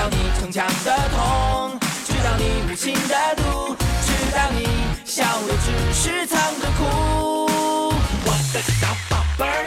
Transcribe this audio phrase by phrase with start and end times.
[0.00, 4.66] 知道你逞强的痛，知道你无情的毒，知道你
[5.04, 7.90] 笑的只是藏着哭。
[8.24, 9.66] 我的小宝贝儿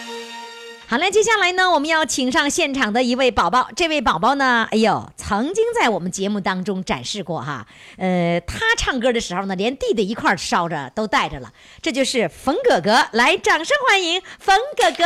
[0.91, 3.69] 好了，接下来呢，我们要请上现场的一位宝宝。
[3.77, 7.65] 这位宝宝呢，哎呦，曾经在我们节目当中展示过哈。
[7.95, 11.53] 呃，他唱歌的时候呢，连弟弟一块烧着都带着了。
[11.81, 15.05] 这就是冯哥哥，来，掌声欢迎冯哥哥。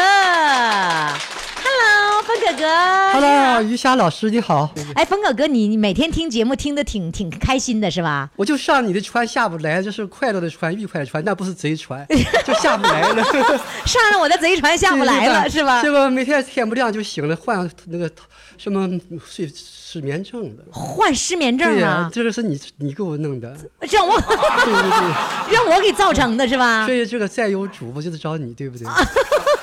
[1.67, 3.13] Hello，冯哥哥。
[3.13, 8.27] Hello，于霞老师你好，哎，冯哥哥，你你每天听节目听得挺挺开心的是吧？
[8.37, 12.03] 我就上你的船下不来，这是快乐的船，愉快的船，那不是贼船，
[12.43, 13.23] 就下不来了，
[13.85, 15.74] 上了我的贼船下不来了是吧？
[15.81, 18.09] 结果每天天不亮就醒了，换那个
[18.57, 18.89] 什么
[19.25, 20.63] 睡失眠症的。
[20.71, 23.55] 患失眠症、啊，这个是你你给我弄的，
[23.91, 24.35] 让我对
[24.73, 26.93] 对对， 让我给造成的是吧所？
[26.93, 28.87] 以这个再有主，播就得找你，对不对？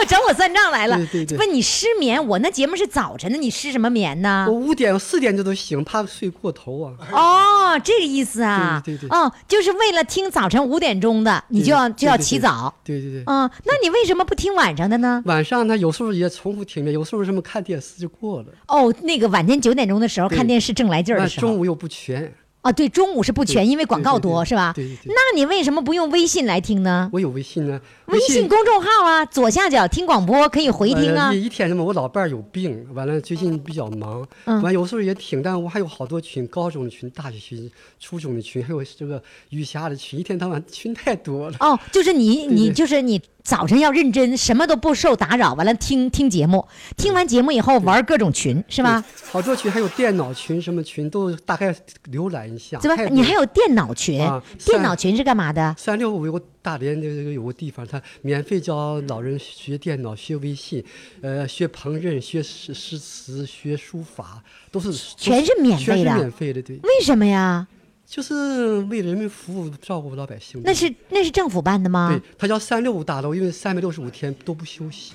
[0.08, 0.96] 找我算账来了。
[0.96, 4.52] 对对对不，你失眠，我那节目是早晨的，你失什么眠呢我？
[4.52, 6.92] 五点四点就都醒，怕睡过头啊。
[7.12, 8.82] 哦，这个意思啊。
[8.84, 12.74] 对对对哦，就是为了听早晨五点钟的，你就要就要对对起早。
[12.84, 13.22] 对对对。
[13.26, 15.22] 嗯，那你为什么不听晚上的呢？
[15.24, 21.48] 晚上呢，有时候也重复听的，有时候什么看电视就过了，哦，那个晚间九点钟的时候看电视正来劲儿的时候。
[21.48, 22.32] 中午又不全。
[22.62, 24.72] 啊，对，中午是不全，因为广告多，是吧？
[24.72, 27.10] 对对对那你为什么不用微信来听呢？
[27.12, 31.34] 我有微信呢，微信公众号啊，左下角听广播可以回听啊呃。
[31.34, 31.82] 一一天什么？
[31.82, 41.56] 我老伴儿有病，完了最近比较忙，嗯完有时候也挺，但我还有好多群，高中的群、大学群、初中的群，还有这个余霞的群，一天到晚群太多了。
[41.58, 46.66] 哦，就是你，你就是你早晨要认真，什么都不受打扰，完了听听节目，
[46.96, 49.00] 听完节目以后玩各种群，是吧？
[49.00, 49.30] 对？
[49.30, 51.74] 好多群，还有电脑群，什么群都大概
[52.10, 52.78] 浏览一下。
[52.78, 55.74] 对吧你还有电脑群啊，电脑群是干嘛的？
[55.76, 60.84] 三六五有个大连的这个有个地方，他免费教老人学电脑、学微信，
[61.20, 67.66] 呃，学烹饪、学诗诗词、学书法，都是全是免费的全是免费的，对，为什么呀？
[68.06, 70.60] 就是为人民服务，照顾老百姓。
[70.64, 75.14] 那是那是政府办的吗对？，它叫三六五大楼，因为三百六十五天都不休息。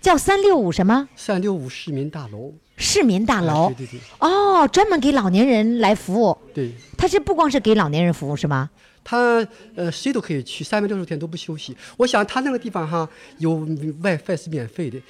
[0.00, 3.74] 叫三六五什么三六五市民大楼，市民大楼啊？
[3.76, 6.36] 对对对哦，专门给老年人来服务。
[6.52, 8.70] 对，它是不光是给老年人服务是吗？
[9.04, 11.76] 他呃谁都可以去，三百六十天都不休息。
[11.96, 13.56] 我想他那个地方哈有
[14.00, 15.00] WiFi 是免费的，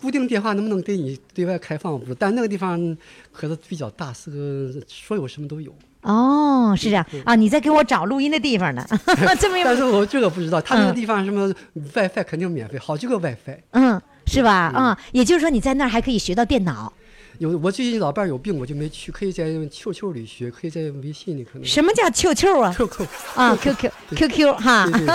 [0.00, 2.96] 固定电话能不能对你对外开放不但那个地方
[3.32, 5.74] 可是比较大，是个说有什么都有。
[6.06, 8.86] 哦，是这样啊，你在给我找录音的地方呢，
[9.40, 13.58] 这么但是我这个不知道，他那个嗯地方什么 WiFi 肯定免费，好几个 WiFi。
[13.72, 14.72] 嗯，是吧？
[14.76, 16.92] 嗯，也就是说你在那儿还可以学到电脑。
[17.38, 21.64] 有我最近老伴儿有病，我就没去，可以在 QQ 里学，可以在微信里可能。
[21.64, 22.72] 什么叫 QQ 啊？
[22.76, 25.08] QQ 啊，QQ QQ 哈对对，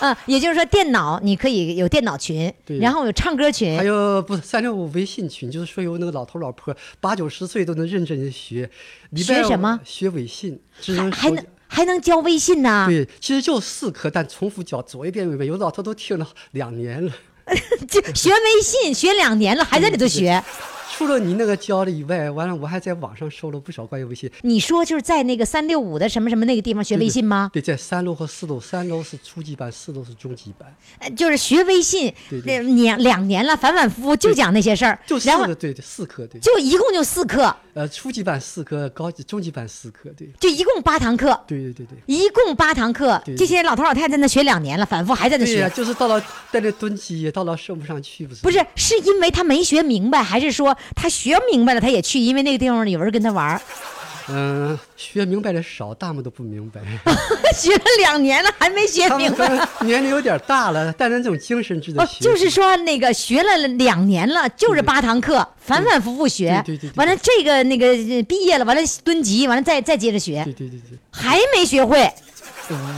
[0.00, 8.70] 啊， 也就是说电脑你可以有电脑群，然后有唱歌群还，有不是三六五微信群，就是说有那个老头老婆八九十岁都能认真的学，
[9.14, 11.44] 学什么学微信，智能手还能。
[11.70, 12.86] 还能教微信呢？
[12.88, 17.12] 对，其实就四课，但重复教，左一遍右一遍，有老头都听了两年了。
[17.88, 20.42] 就学微信学两年了，还在里头学。
[20.96, 24.28] 除了你那个教的以外，完了我还在网上搜了不少关于微信。
[24.42, 27.48] 你说就是在那个三六五的什么什么那个地方学微信吗？
[27.52, 32.12] 对，在三楼和四楼，三楼是初级班，四楼是中级班，呃就是学微信，
[32.44, 41.96] 那年两年了，反反复复就讲那些事儿就，四个，对对，四课，对，就一共就四课，呃，初级班四课，高级中级班四课，对，就一共八堂课，对对对对。
[42.06, 43.22] 一共八堂课。
[43.24, 45.76] 对这些老头老太太在那学两年了，反复还在那对呀、学。
[45.76, 46.20] 就是到了
[46.50, 48.42] 在那蹲机，到了升不上去，不是？
[48.42, 52.18] 不是，是因为他没学明白，还是说他学明白了他也去？
[52.18, 53.60] 因为那个地方有人跟他玩儿。
[54.30, 56.82] 嗯、学明白的少，大部分都不明白。
[57.56, 59.66] 学了两年了还没学明白。
[59.80, 62.22] 年龄有点大了，但是这种精神值得哦，学。
[62.22, 66.62] 就是说那个学了两年了，就是八堂课，反反复复学。
[66.66, 72.12] 对对对对完了这个那个呃毕业了，完了蹲级，完了再再接着学对，对对对，还没学会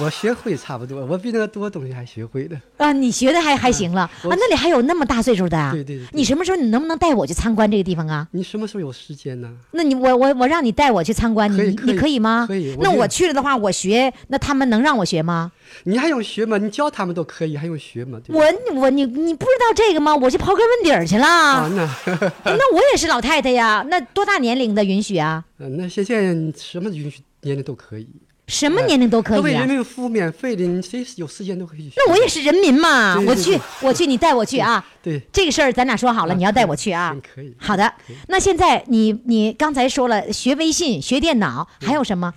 [0.01, 2.61] 我学会差不多，我比那个多东西还学会的。
[2.77, 2.93] 啊！
[2.93, 4.11] 你学的还还行了啊？
[4.25, 5.73] 我那里还有那么大岁数的啊？
[5.73, 8.27] 对对你什么时候你能不能带我去参观这个地方啊？
[8.33, 9.51] 你什么时候有时间呢？
[9.73, 12.47] 那你我我我让你带我去参观，你你可以可以吗？
[12.49, 15.53] 可以我那我去了的话，我学，那他们能让我学吗？
[15.85, 16.59] 你还用学吗？
[16.59, 18.21] 你教他们都可以，还用学吗？
[18.29, 18.45] 我
[18.75, 20.15] 我你你不知道这个吗？
[20.17, 21.27] 我去刨根问底儿去了。
[21.27, 21.87] 啊，那
[22.45, 25.45] 那我也是老太太呀，那多大年龄的允许啊？
[25.59, 28.09] 嗯那现在什么允许年龄都可以，
[28.51, 29.67] 什么年龄都可以为人？
[29.69, 31.95] 民服务免费的，你谁有时间都可以去。
[31.97, 34.85] 那我也是人民嘛，我去对对对我去，你带我去啊。
[35.01, 37.23] 对，这个事儿咱俩说好了，啊你要带我去啊行。
[37.35, 37.55] 可以。
[37.57, 37.91] 好的，
[38.29, 42.35] 那现在你你刚才说了学微信、学电脑，还有什么？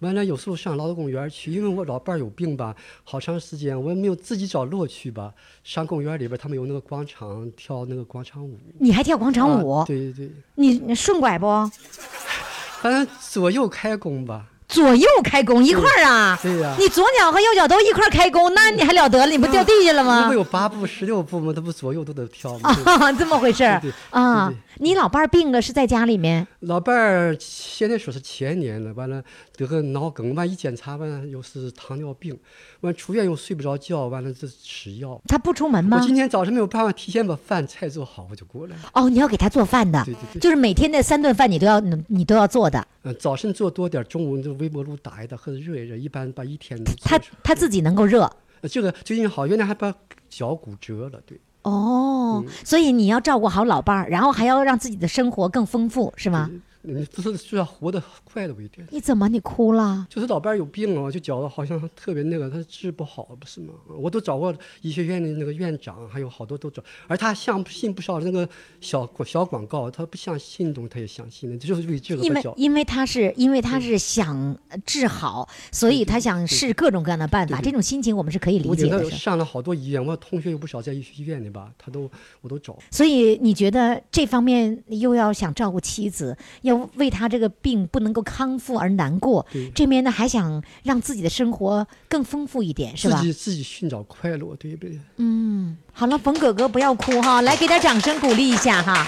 [0.00, 5.32] 完了，有时候上劳动公园去，因为我老伴儿有病吧，好长时间我也没有自己找乐趣吧。
[5.64, 8.58] 上公园里边，他们有那个广场跳那个广场舞。
[8.78, 9.70] 你还跳广场舞？
[9.78, 11.46] 啊对对对，你你顺拐不？
[12.82, 14.44] 反正左右开弓吧。
[14.68, 16.38] 左右开弓一块儿啊？
[16.42, 19.26] 对呀你左脚和右脚都一块儿开弓，那你还了得了？
[19.26, 20.34] 你不掉地下了吗那不？
[20.34, 21.52] 有八步、十六步吗？
[21.54, 22.70] 那不左右都得跳吗？
[22.84, 23.80] 啊，这么回事儿
[24.10, 24.52] 啊！
[24.78, 26.46] 你老伴儿病了，是在家里面？
[26.60, 29.22] 老伴儿现在说是前年了，完了
[29.56, 32.38] 得个脑梗，完一检查完又是糖尿病，
[32.80, 35.18] 完出院又睡不着觉，完了这吃药。
[35.28, 36.06] 他不出门吗我？
[36.06, 38.82] 今天早晨没有办法提前把饭菜做好，我就过来了。
[38.92, 42.86] 哦，你要给他做饭的对对，对就是每天的三顿饭你都要你都要做的。
[43.04, 48.22] 嗯、早晨做多点，中午就微波炉打一打或者热一热，一般把一天都他他自己能够热。
[48.62, 49.94] 呃这个最近好，原来还把
[50.28, 51.38] 脚骨折了，对。
[51.62, 56.50] 哦，嗯所以你要照顾好老伴儿，然后还要让自己的生活更丰富，是吗？
[56.86, 58.86] 你就是就要活得快乐一点。
[58.90, 60.06] 你怎么你哭了？
[60.08, 63.74] 就是老伴儿有病啊，就觉得好像特别那个，他治不好，不是吗？
[63.98, 68.48] 我都找过医学院的那个院长，还有好多都找，而他相信不少那个
[68.80, 72.42] 小小广告，他不相信东他也相信的，就是为这个因为。
[72.56, 77.60] 因为他是因为他是想治好，所以他想试各种各样的办法。
[77.60, 79.10] 这种心情我们是可以理解的。
[79.10, 82.10] 上了好多医院，我同学有不少在医医院的吧，他都
[82.40, 82.78] 我都找。
[82.90, 89.44] 所以你觉得这方面又要想照顾妻子，要为他这个病不能够康复而难过，
[89.74, 93.24] 这边呢还想让自己的生活更丰富一点，是吧自？
[93.24, 94.98] 己自己寻找快乐，对不对？
[95.16, 99.06] 嗯，好了，冯哥哥不要哭哈， 来给点掌声鼓励一下哈。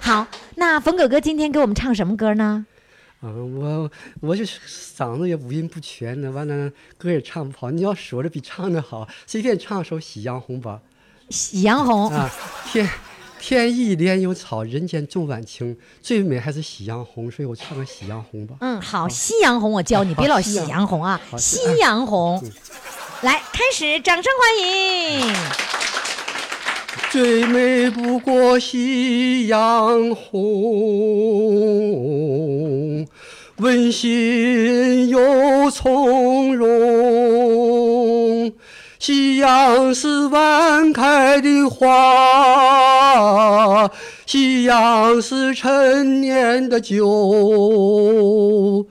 [0.00, 0.26] 好，
[0.56, 2.66] 那冯哥哥今天给我们唱什么歌呢？
[3.20, 3.90] 啊，我
[4.20, 7.70] 我就是嗓子也五音不全的，完了歌也唱不好。
[7.70, 10.80] 你要说的比唱的好，随便唱首《喜洋红》吧。
[11.34, 12.30] 《喜洋红》啊，
[12.72, 12.88] 天
[13.40, 18.56] 天意莲有草，人间重晚晴，最美还是夕阳红，所以我唱个夕阳红吧。
[18.60, 22.40] 嗯，好，夕阳红我教你，别老夕阳红啊，夕阳红。
[23.22, 25.34] 来，开始，掌声欢迎。
[27.10, 30.38] 最美不过夕阳红，
[33.56, 37.79] 温馨又从容。
[39.00, 41.88] 夕阳是晚开的花，
[44.26, 48.86] 夕阳是陈年的酒。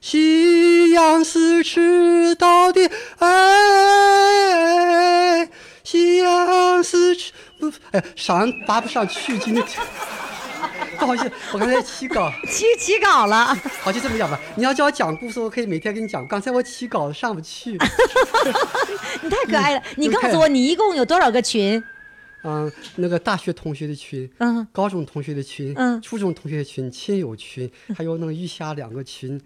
[0.00, 3.28] 夕阳是迟到的爱，
[5.84, 7.14] 夕阳是
[7.58, 9.62] 不哎上拔不上去，今天
[11.02, 13.46] 不好意思，我刚才起稿，起起稿了，
[13.80, 14.38] 好就这么讲吧。
[14.54, 16.24] 你要叫我讲故事，我可以每天给你讲。
[16.28, 17.72] 刚才我起稿上不去，
[19.22, 19.82] 你太可爱了。
[19.96, 21.82] 你告诉我，你一共有多少个群？
[22.44, 29.40] 嗯，那个大学同学的群，嗯，高中同学的群，嗯初中同学的群，亲友群，还有那个余下两个群，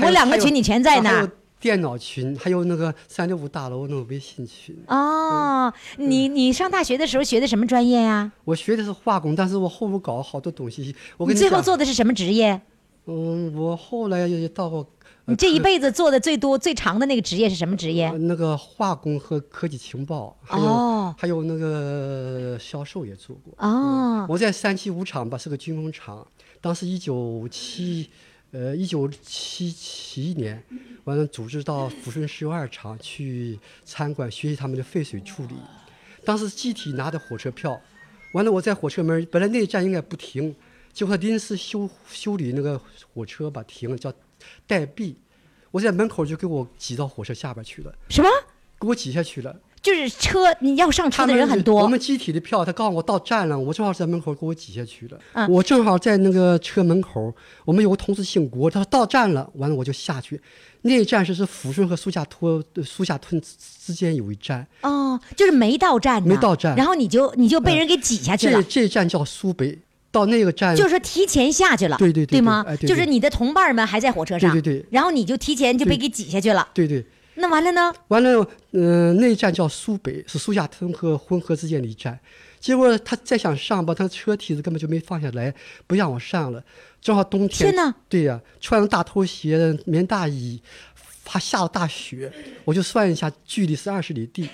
[0.00, 1.28] 我两个群你全在那儿啊还有
[1.60, 4.74] 电脑群，还有那个三六五大楼那个微信群。
[4.88, 8.32] 哦，你你上大学的时候学的什么专业呀？
[8.44, 10.94] 我学的是化工，但是我后边搞了好多东西。
[11.18, 12.60] 我跟你最后做的是什么职业？
[13.04, 14.78] 嗯，我后来也到过。
[14.78, 14.86] 呃
[15.26, 18.18] 你这一辈子做的最多、最长的那个职业是什么职业呃？
[18.18, 23.54] 那个化工和科技情报，还有、哦还有那个销售也做过。
[23.58, 26.26] 哦，我在三七五厂吧，是个军工厂。
[26.60, 28.10] 当时一九七，
[28.52, 30.60] 呃，一九七七年，
[31.04, 35.54] 完了组织到抚顺石油二厂去参观学习他们的废水处理。
[36.24, 37.80] 当时集体拿的火车票，
[38.32, 40.54] 完了我在火车门，本来那一站应该不停，
[40.92, 42.80] 结果临时修修理那个
[43.14, 44.12] 火车吧停了，叫
[44.66, 45.16] 代闭。
[45.70, 48.28] 我在门口就给我挤到火车下边去了，什么？
[48.80, 49.56] 给我挤下去了。
[49.82, 55.18] 就是车你要上车的人很多我们集体的票，他告诉我到站了，我正好在门口给我挤下去了。
[55.32, 57.34] 嗯我正好在那个车门口，
[57.64, 60.38] 我们有个同事姓郭，他说到站了，完了我就下去。
[60.82, 63.48] 那一站是是抚顺和苏家托呃苏家屯之
[63.86, 68.62] 之间有一站，哦，就是没到站呢，没到站然后你就你就被人给挤下去了。
[68.62, 69.78] 这这站叫苏北，
[70.10, 72.64] 到那个站就是说提前下去了，对对对对吗？
[72.66, 76.68] 哎对对就是你的同伴们还在火车上，对对对然后你就提前就被给挤下去了。
[76.74, 77.04] 对对。
[77.40, 77.92] 那完了呢？
[78.08, 82.18] 完了，嗯、那一站叫苏北，是苏家屯和浑河之间的一站。
[82.60, 85.52] 结果他再想上吧，他车梯子根本就没放下来，
[85.86, 86.62] 不让我上了。
[87.00, 90.60] 正好冬天，天对呀、穿着大拖鞋、棉大衣，
[91.24, 92.30] 还下了大雪，
[92.64, 94.48] 我就算一下，距离是二十里地。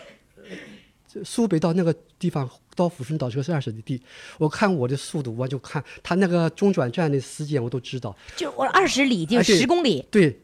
[1.24, 4.00] 苏北到那个地方，到抚顺倒车是二十里地。
[4.36, 8.14] 我看我的速度，我就看他那个中转站的时间，我都知道。
[8.36, 10.38] 就我二十里就十公里，对，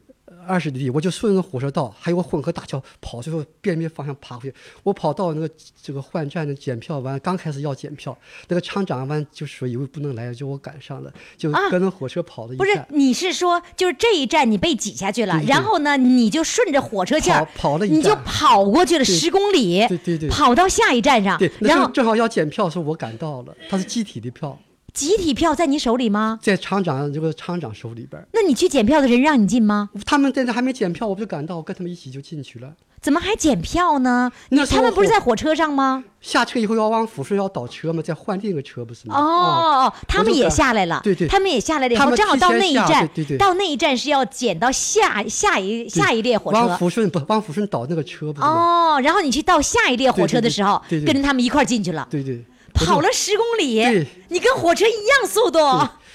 [0.47, 4.55] 二十里地，我就顺着火车道，还有个混合大桥跑，最后变面方向爬回去。
[4.83, 5.51] 我跑到那个
[5.83, 8.17] 这个换站的检票完，刚开始要检票，
[8.49, 12.85] 那个厂长完就说以为不能来，就我赶上了，就啊跟着火车跑了一不是。？
[12.89, 24.59] 你是说就是这一站你被挤下去了，然后呢你就顺着火车线跑跑了一你就跑过去了十公里，对对对跑到下一站上对，，然后正正好要检票的时候，我赶到了，他是集体的票，
[24.93, 26.39] 集体票在你手里吗？
[26.43, 28.23] 在厂长这个厂长手里边。
[28.33, 29.91] 那你去检票的人让你进吗？
[30.05, 32.73] 他们在那还没检票，我不就赶到，我跟他们一起就进去了。
[33.01, 34.31] 怎么还检票呢？
[34.51, 36.05] 你那他们不是在火车上吗？
[36.21, 39.17] 下车以后要往抚顺要倒车嘛，再换另一个车不是吗？
[39.17, 46.85] 哦啊哦，他们也下来了，对对他们也下来了以后，正好到那一站，对对对到那一站是要捡到下下一下一列火往车。
[46.85, 48.95] 抚顺不往抚顺倒那个车不是吗？
[48.95, 55.59] 哦，然后你去到下一列火车的时候，跟着他们一块进去了，对对，跑了十公里对，你跟火车一样速度。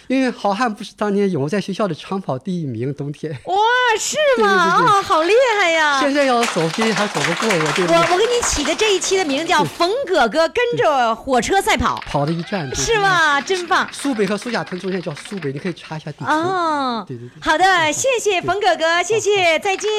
[0.08, 3.30] 因为好汉不是当年勇，我在学校的长跑第一名，冬天。
[3.44, 3.56] 哇，
[4.00, 4.78] 是吗？
[4.78, 6.00] 对对哦，好厉害呀！
[6.00, 7.98] 现在要走别人还走不过我，对不对？
[7.98, 12.98] 我我给你起的这一期的名叫“冯哥哥跟着火车赛跑跑了一站，”，对是？
[13.00, 13.42] 吗？
[13.42, 13.86] 真棒！
[13.92, 16.32] 苏北和苏家屯中间叫苏北，你可以查一下地图。
[16.32, 19.90] 哦，对对对好的，谢谢冯哥哥，谢谢，再见。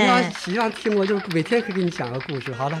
[0.00, 2.54] 你要喜欢听我，就是每天可以给你讲个故事。
[2.54, 2.80] 好了。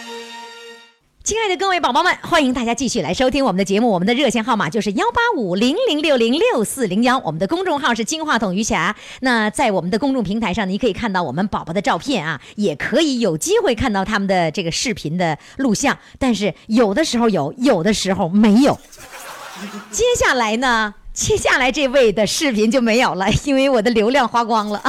[1.23, 3.91] 亲爱的各位宝宝们，欢迎大家继续来收听我们的节目。
[3.91, 8.95] 我们的热线号码就是幺八五零零六零六四零幺，我们的公众号是金话筒余霞。
[9.19, 18.79] 那在我们的公众平台上，你可以看到我们宝宝的照片啊，也可以有机会看到他们的这个视频的录像，但是有的时候有，有的时候没有。
[19.91, 24.81] 接下来呢，接下来这位的视频就没有了，因为我的流量花光了。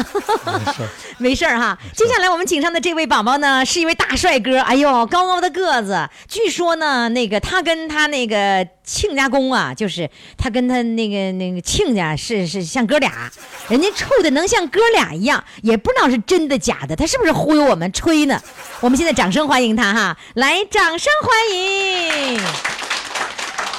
[1.18, 1.76] 没事儿 哈。
[1.96, 6.08] 接下来我们请上的这位宝宝呢，是一位大帅哥，哎呦，高高的个子。
[6.28, 13.30] 据说呢，那个他跟他那个亲家公啊，就是他跟他那个那个亲家是是像哥俩，
[13.68, 18.40] 人家处的能像哥俩一样，也不知道是真的假的，他是不是忽悠我们吹呢？
[18.80, 22.40] 我们现在掌声欢迎他哈，来，掌声欢迎。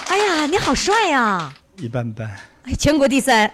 [0.10, 2.30] 哎呀，你好帅呀、一般般，
[2.64, 3.52] 哎全国第三，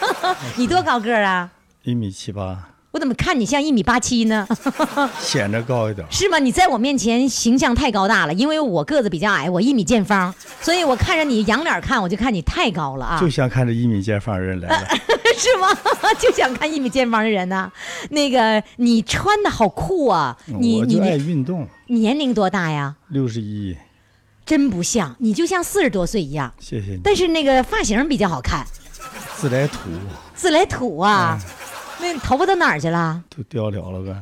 [0.56, 1.50] 你多高个儿啊？
[1.84, 4.46] 一米七八，我怎么看你像一米八七呢？
[5.20, 6.06] 显着高一点。
[6.10, 6.38] 是吗？
[6.38, 14.88] 你在我面前形象太高大了，因为我个子比较矮，我一米见方，所以我看着你仰脸看，我就看你太高了啊就，想看着一米见方的人来了，
[15.36, 15.68] 是吗？
[16.18, 17.70] 就想看一米见方的人呢、
[18.10, 21.68] 那个你穿的好酷啊，你你爱你运动。
[21.86, 22.96] 你年龄多大呀？
[23.08, 23.76] 六十一，
[24.48, 27.00] 真不像，你就像四十多岁一样，谢谢你。
[27.04, 28.66] 但是那个发型比较好看，
[29.36, 29.78] 自来土
[30.34, 31.38] 自来土啊。
[31.42, 31.50] 嗯
[32.00, 33.20] 那头发到哪儿去了？
[33.36, 34.14] 都掉了了个，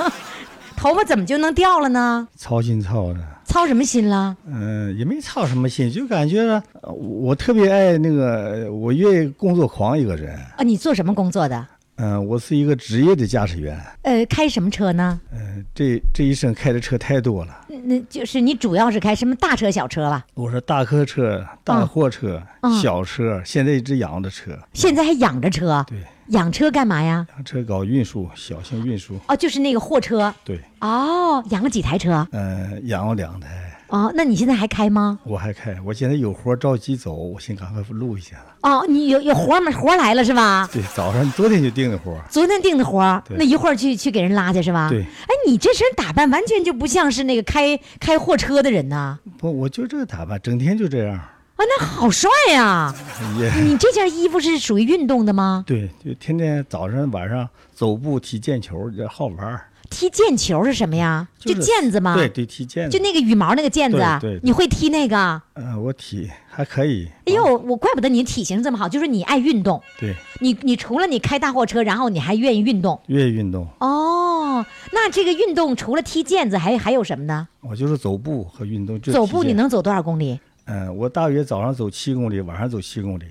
[0.78, 2.26] 头发怎么就能掉了呢？
[2.38, 3.20] 操心操的。
[3.44, 4.34] 操什么心了？
[4.46, 6.40] 嗯，也没操什么心，就感觉
[6.80, 10.34] 呃我特别爱那个，我愿意工作狂一个人。
[10.56, 11.66] 啊，你做什么工作的？
[12.02, 13.78] 嗯，我是一个职业的驾驶员。
[14.02, 15.20] 呃，开什么车呢？
[15.30, 17.66] 嗯，这这一生开的车太多了。
[17.84, 20.24] 那就是你主要是开什么大车、小车吧？
[20.32, 24.58] 我说大客车、大货车、嗯小车，现在一直养着车。
[24.72, 25.84] 现在还养着车？
[25.86, 27.26] 对，养车干嘛呀？
[27.34, 29.18] 养车搞运输，小型运输。
[29.28, 30.34] 哦，就是那个货车。
[30.42, 32.26] 对，哦，养了几台车？
[32.32, 33.48] 嗯，养了两台。
[33.90, 35.18] 哦，那你现在还开吗？
[35.24, 38.42] 我还开，我现在有活着急走，我先赶快录一下子。
[38.62, 39.70] 哦，你有有活儿吗？
[39.72, 40.68] 活来了是吧？
[40.72, 44.88] 对，早上昨天就定的活，昨天定的活那一会儿去去给人拉去是吧？
[44.88, 49.18] 对哎，你这身打扮完全就不像是那个开开货车的人呐。
[49.38, 51.14] 不，我就这个打扮，整天就这样。
[51.16, 52.94] 啊，那好帅呀！
[53.38, 55.62] 也你这件衣服是属于运动的吗？
[55.66, 59.66] 对，就天天早上晚上走步踢毽球，这好玩儿。
[59.90, 61.28] 踢毽球是什么呀？
[61.38, 62.14] 就是毽子吗？
[62.14, 62.88] 对，对，踢毽子。
[62.88, 65.42] 就那个羽毛那个毽子啊，对对对你会踢那个？
[65.54, 67.10] 嗯、我踢还可以。
[67.26, 69.82] 哎呦，我怪不得你体型这么好，就是你爱运动。
[69.98, 74.64] 对，你你除了你开大货车，然后你还愿意运动愿意运动，哦。
[74.92, 77.48] 那这个运动除了踢毽子，还还有什么呢？
[77.60, 79.00] 我就是走步和运动。
[79.00, 80.38] 就走步你能走多少公里？
[80.66, 83.24] 嗯，我大约早上走七公里，晚上走七公里，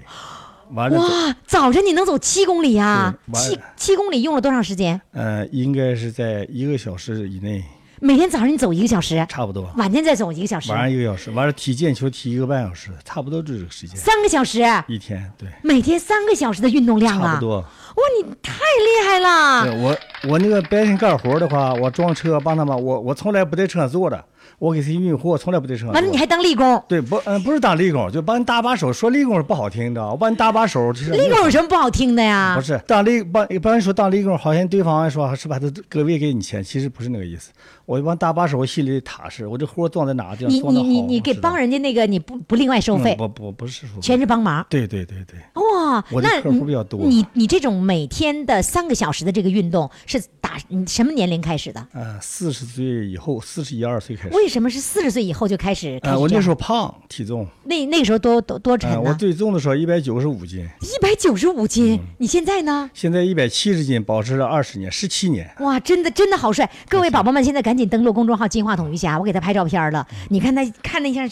[0.72, 5.00] 完了，哇，早晨你能走七公里呀、七七公里用了多长时间？
[5.12, 7.64] 呃，应该是在一个小时以内，
[8.00, 9.72] 每天早上你走一个小时，差不多。
[9.78, 13.98] 晚间再走一个小时晚，上一个小时，完了踢毽球踢一个半小时，差不多就这个时间。
[13.98, 17.34] 三个小时，一天对，每天三个小时的运动量啊！
[17.34, 17.58] 差不多。
[17.60, 19.64] 哇，你太厉害了！
[19.66, 19.98] 对我
[20.30, 24.24] 我那个白天干活的话，我装车帮他们，我我从来不在车上坐的，
[24.60, 25.96] 我给谁运货，从来不对车上坐。
[25.96, 27.16] 完了，你还当立工，对不？
[27.26, 28.92] 嗯，不是当立工，就帮你搭把手。
[28.92, 30.92] 说立工是不好听的，我帮你搭把手。
[30.94, 32.54] 其实力工有什么不好听的呀？
[32.56, 37.52] 不是当立帮帮人说当立工，好像对方说是把他各位给你钱，其实不是那个意思。
[37.90, 39.48] 我一般搭把手，我心里踏实。
[39.48, 44.64] 我这活装在哪个地方你你你你给帮人家那个，你不不另外收费，嗯不不不是说全是帮忙。
[44.70, 51.84] 对对对对，哇，那我的客户比较多你你这种每天的三个小时的这个运动是打你什么年龄开始的？
[51.94, 54.36] 呃，四十岁以后，四十一二岁开始。
[54.36, 56.00] 为什么是四十岁以后就开始？
[56.02, 59.12] 开呃，我那时候胖，体重，那那个时候多多多沉呃，我？
[59.16, 61.96] 最重的时候一百九十五斤，一百九十五斤。
[61.96, 62.88] 嗯你现在呢？
[62.94, 65.50] 现在一百七十斤，保持了二十年，十七年。
[65.62, 66.70] 哇，真的真的好帅！
[66.88, 70.06] 各位宝宝们，现在赶紧登录公众号“金话筒瑜伽”，我给他拍照片了。
[70.30, 71.32] 你看他看那像，有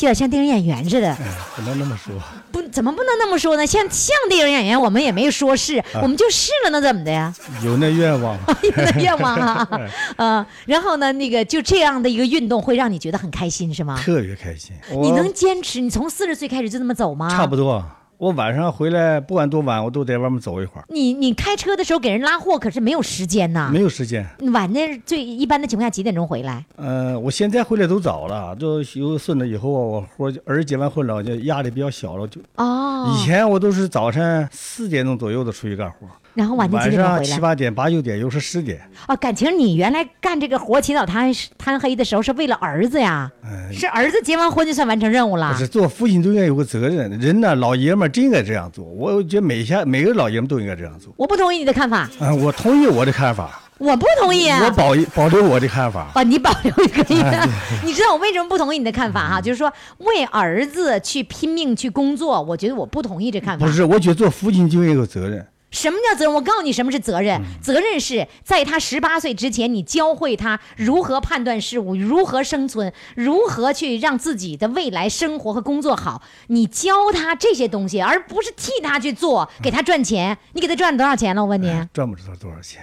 [0.00, 1.10] 点像电影演员似的。
[1.10, 1.18] 哎，
[1.56, 2.14] 不能那么说。
[2.50, 3.66] 不，怎么不能那么说呢？
[3.66, 7.32] 像像电影演员，我们也没说是，啊我们就是了，那怎么的呀？
[7.64, 9.68] 有那愿望， 有那愿望啊，
[10.16, 14.00] 嗯， 然后呢，那个就这样的一个运动会让你觉得很开心，是吗？
[14.02, 14.72] 特别开心。
[15.02, 15.80] 你能坚持？
[15.80, 17.28] 你从四十岁开始就这么走吗？
[17.30, 17.84] 差不多。
[18.16, 23.70] 我晚上回来，不管多晚，我都在外面走一会儿，你你开车的时候给人拉货，可是没有时间呐。
[23.72, 24.24] 没有时间。
[24.52, 26.64] 晚的最一般的情况下几点钟回来？
[26.76, 32.40] 嗯、我现在回来都早了，就有孙子以后啊，我活儿结完婚了，就压力比较小了，就。
[32.56, 37.22] 哦，以前我都是早晨四点钟左右的出去干活，然后晚上几点回来？
[37.22, 38.80] 七八点、八九点，有时十点。
[39.06, 43.30] 哦，感情你原来干这个活起早贪贪黑的时候是为了儿子呀？
[43.72, 45.58] 是儿子结完婚就算完成任务了不？
[45.58, 48.84] 是做父亲都应该有个责任，人呢，老爷们儿真应该这样做。
[48.84, 51.12] 我觉得每下每个老爷们都应该这样做。
[51.16, 54.60] 我不同意你的看法，啊、我同意我的看法，我不同意啊。
[54.64, 56.10] 我保保留我的看法。
[56.14, 57.48] 啊，你保留可以的。
[57.84, 59.40] 你知道我为什么不同意你的看法哈？
[59.40, 63.70] 就是说为儿子去拼命去工作，我觉得我不同意这看法不。
[63.70, 65.46] 是，我觉得做父亲就应该有责任。
[65.74, 66.32] 什么叫责任？
[66.32, 67.42] 我告诉你，什么是责任？
[67.60, 76.22] 责任是在他十八岁之前，你教会他如何判断事物，如何生存，如何去让自己的未来生活和工作好。
[76.46, 80.38] 你教他这些东西，而不是替他去做，给他赚钱。
[80.52, 81.42] 你给他赚了多少钱了？
[81.42, 82.82] 我问你，赚不知道多少钱。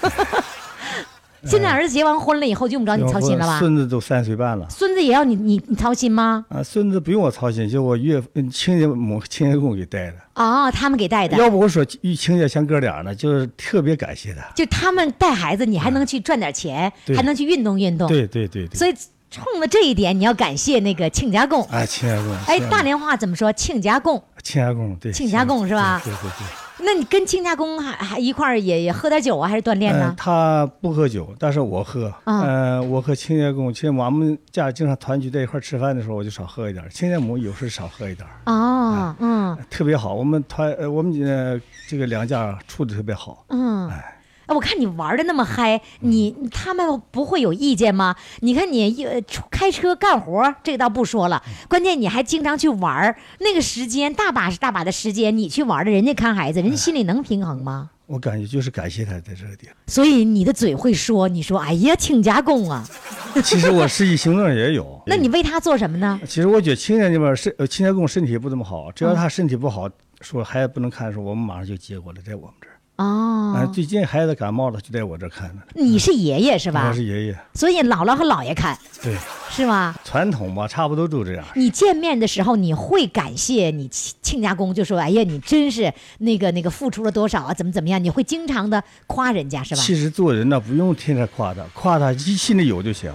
[1.44, 3.58] 现在儿子结完婚了以后，就用不着你操心了吧？
[3.58, 4.66] 孙子都三岁半了。
[4.70, 6.44] 孙子也要你你你操心吗？
[6.48, 8.22] 啊，孙子不用我操心，就我岳
[8.52, 10.14] 亲家母亲家公给带的。
[10.34, 11.36] 哦，他们给带的。
[11.36, 14.42] 要不我说与亲家像哥俩呢，就是特别感谢他。
[14.54, 18.08] 就他们带孩子，你还能去赚点钱，对还能去运动运动。
[18.08, 18.76] 对对对对。
[18.76, 18.94] 所以
[19.30, 21.62] 冲着这一点，你要感谢那个亲家公。
[21.64, 22.34] 哎，亲家公。
[22.46, 23.52] 哎，大连话怎么说？
[23.52, 24.22] 亲家公。
[24.42, 25.12] 亲家公对。
[25.12, 26.67] 亲家公是吧对对对。
[26.80, 30.14] 那你跟亲家公还还一块儿也也喝点酒啊，还是锻炼嗯呢，？
[30.16, 32.06] 他不喝酒，但是我喝。
[32.24, 36.88] 啊嗯，我和亲家公，其实我们家经常团聚在一块儿吃饭的时候，我就少喝一点儿。
[36.90, 40.14] 亲家母有时少喝一点儿，哦，嗯特别好。
[40.14, 43.44] 我们团呃，我们呃这个两家处的特别好。
[43.48, 43.88] 嗯。
[43.88, 44.14] 哎
[44.54, 48.16] 我看你玩的那么嗨，你他们不会有意见吗？
[48.40, 57.90] 你看你呃开车干活，这个倒不说了，关键你还经常去玩儿，那个时间大把是大把的时间，你去玩的，人家看孩子，人家心里能平衡吗？
[58.06, 59.76] 我感觉就是感谢他在这个地方。
[59.86, 62.82] 所以你的嘴会说，你说哎呀亲家公啊，
[63.44, 64.98] 其实我实际行动上也有。
[65.06, 66.18] 那你为他做什么呢？
[66.26, 69.86] 其实我觉得亲家那边身呃亲家公身体不怎么好，嗯只要他身体不好，
[70.22, 72.77] 说孩子不能看的时候，我们马上就接过来，在我们这儿。
[72.98, 75.62] 哦，啊，最近孩子感冒了，就在我这看呢。
[75.76, 76.92] 你是爷爷是吧我？
[76.92, 79.16] 是爷爷，所以姥姥和姥爷看对，
[79.48, 79.94] 是吗？
[80.02, 81.44] 传统吧，差不多都这样。
[81.54, 87.54] 你见面的时候，你会感谢你亲亲家公，就说：“哎呀，你真是那个那个付出了多少啊？
[87.54, 89.80] 怎么怎么样？”你会经常的夸人家是吧？
[89.80, 93.12] 其实做人呢，不用天天夸他，夸他心里有就行。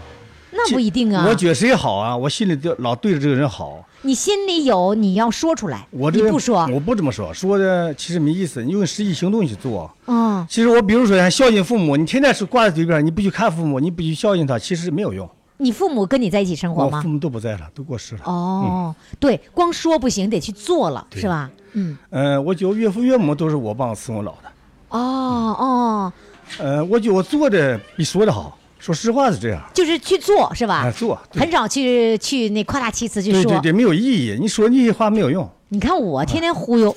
[0.52, 1.26] 那不一定啊。
[1.28, 3.86] 我觉得谁好啊，我心里就老对着这个人好。
[4.06, 5.88] 你心里有，你要说出来。
[5.92, 8.64] 我这不说，我不这么说，说的其实没意思。
[8.64, 9.90] 你用实际行动去做。
[10.08, 15.30] 嗯其实我比如说像孝敬父母，你天天是挂在嘴边，你不去看父母，你不去孝敬他，其实没有用。
[15.58, 17.08] 你父母跟你在一起生活吗我父？
[17.08, 18.22] 母都不在了，都过世了。
[18.26, 21.50] 哦，对，光说不行，得去做了，是吧？
[21.72, 24.50] 嗯，嗯、我舅岳父岳母都是我帮伺候老的。
[24.90, 26.14] 哦哦，
[26.60, 29.64] 呃，我觉得我做的比说的好，说实话是这样。
[29.74, 30.84] 就是去做是吧？
[30.84, 33.42] 哎，做很少去去那夸大其词去说。
[33.44, 34.38] 对对对，没有意义。
[34.38, 35.50] 你说那些话没有用。
[35.70, 36.94] 你看我天天忽悠，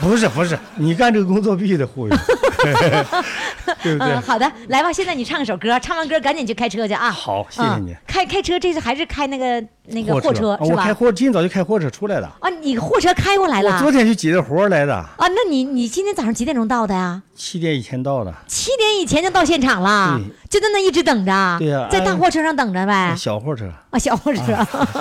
[0.08, 2.16] 不是不是，你干这个工作必须得忽悠，
[2.62, 3.98] 对不对？
[3.98, 7.10] 嗯，好的，来吧，现在你唱首歌，唱完歌赶紧去开车去啊。
[7.10, 10.76] 好谢谢你嗯开开车，这次还是开那个那个货车啊是吧？
[10.78, 12.26] 我开货，今早就开货车出来的。
[12.40, 15.14] 啊，你货车开过来了我昨天就接的活来的，啊？
[15.18, 17.22] 那你你今天早上几点钟到的呀？
[17.34, 18.32] 七点以前到的。
[18.46, 21.56] 七点以前就到现场了，就在那一直等着。
[21.58, 23.14] 对呀在大哎货车上等着呗。
[23.16, 24.42] 小货车，啊，小货车，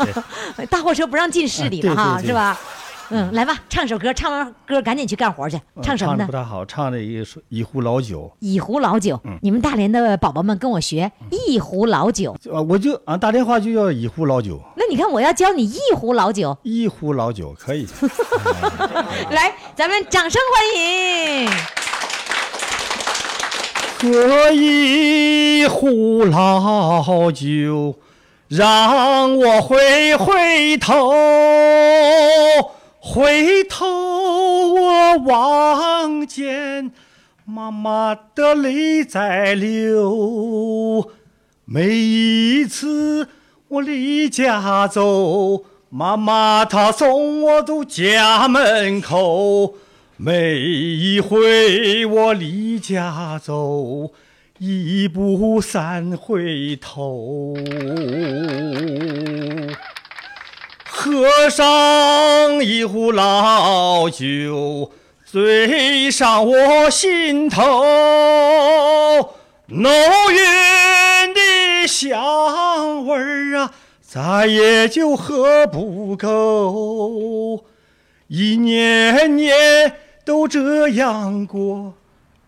[0.69, 2.57] 大货车不让进市里了哈，是吧？
[3.11, 5.59] 嗯，来吧，唱首歌，唱完歌赶紧去干活去。
[5.81, 6.31] 唱什么呢唱的不？
[6.31, 8.31] 大好，唱的一首一壶老酒。
[8.39, 9.19] 一壶老酒。
[9.41, 12.35] 你们大连的宝宝们跟我学一壶老酒。
[12.53, 17.87] 啊，我就啊打电话就叫一壶老酒，那你看，我要教你一壶老酒，一壶老酒可以。
[19.31, 21.49] 来，咱们掌声欢迎。
[24.01, 27.95] 喝一壶老酒，
[28.47, 31.11] 让我回回头，
[33.01, 33.87] 回头
[34.73, 36.91] 我望见
[37.45, 41.09] 妈妈的泪在流。
[41.63, 43.29] 每一次
[43.69, 49.75] 我离家走，妈妈她送我到家门口。
[50.17, 54.11] 每一回我离家走，
[54.57, 57.55] 一步三回头。
[61.01, 64.91] 喝上一壶老酒，
[65.25, 67.61] 醉上我心头，
[69.67, 69.89] 浓
[70.29, 70.35] 郁
[71.33, 77.63] 的香味儿啊，再也就喝不够。
[78.27, 79.93] 一年年
[80.25, 81.93] 都这样过，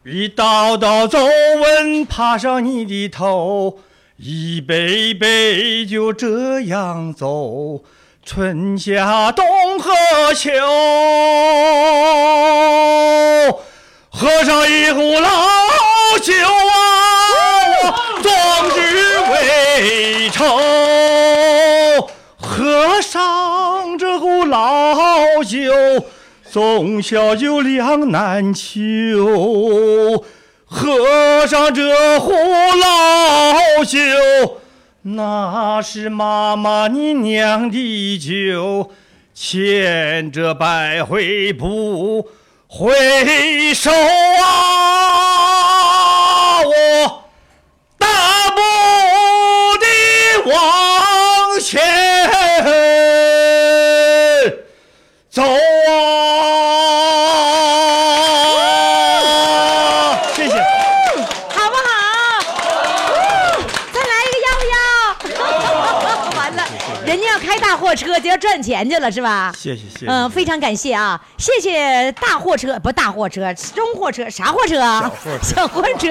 [0.03, 3.79] 一道道皱纹爬上你的头，
[4.17, 7.81] 一杯杯就这样走，
[8.23, 9.43] 春夏冬
[9.79, 9.91] 和
[10.35, 10.51] 秋，
[14.09, 15.29] 喝上一壶老
[16.21, 16.71] 酒啊，
[18.21, 18.79] 壮志
[19.31, 20.45] 未酬。
[22.37, 25.73] 喝上这壶老酒，
[26.49, 30.23] 从小就两难求。
[30.65, 34.60] 喝上这壶老酒，
[35.03, 38.91] 那是妈妈你酿的酒，
[39.33, 42.29] 千折百回不
[42.67, 45.80] 回首啊！
[68.21, 69.51] 就要赚钱去了，是吧？
[69.57, 75.11] 谢谢谢谢嗯，非常感谢啊，谢谢大货车不大货车，中货车啥货车啊？
[75.41, 76.09] 小货车，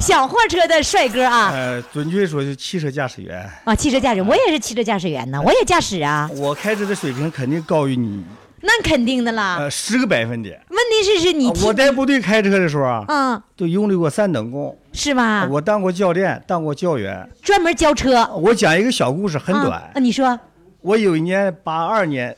[0.00, 1.50] 小货车的帅哥啊！
[1.52, 3.48] 呃，准确说是汽车驾驶员。
[3.64, 8.24] 啊，汽车驾驶员，我也是汽车驾驶员呢，我也驾驶啊，我开车的水平肯定高于你，
[8.60, 9.56] 那肯定的啦。
[9.60, 10.60] 呃，十个百分点。
[10.68, 14.76] 问题是是你啊我，在部队开车的时候啊，嗯，都经历过三等功。
[14.94, 15.48] 是吧？
[15.50, 17.26] 我当过教练，当过教员。
[17.42, 19.80] 专门教车，我讲一个小故事，很短。
[19.94, 20.38] 啊，你说，
[20.82, 22.36] 我有一年八二年，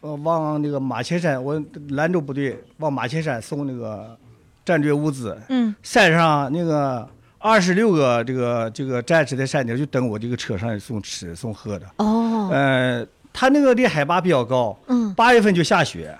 [0.00, 4.16] 呃，往那个马前山，我兰州部队往马前山送那个
[4.64, 5.36] 战略物资。
[5.48, 11.86] 嗯，山上那个二十六个这个这个战士在山顶就等我这个车上送吃送喝的。
[11.96, 16.14] 哦，呃，他那个离海拔比较高，嗯八月份就下雪。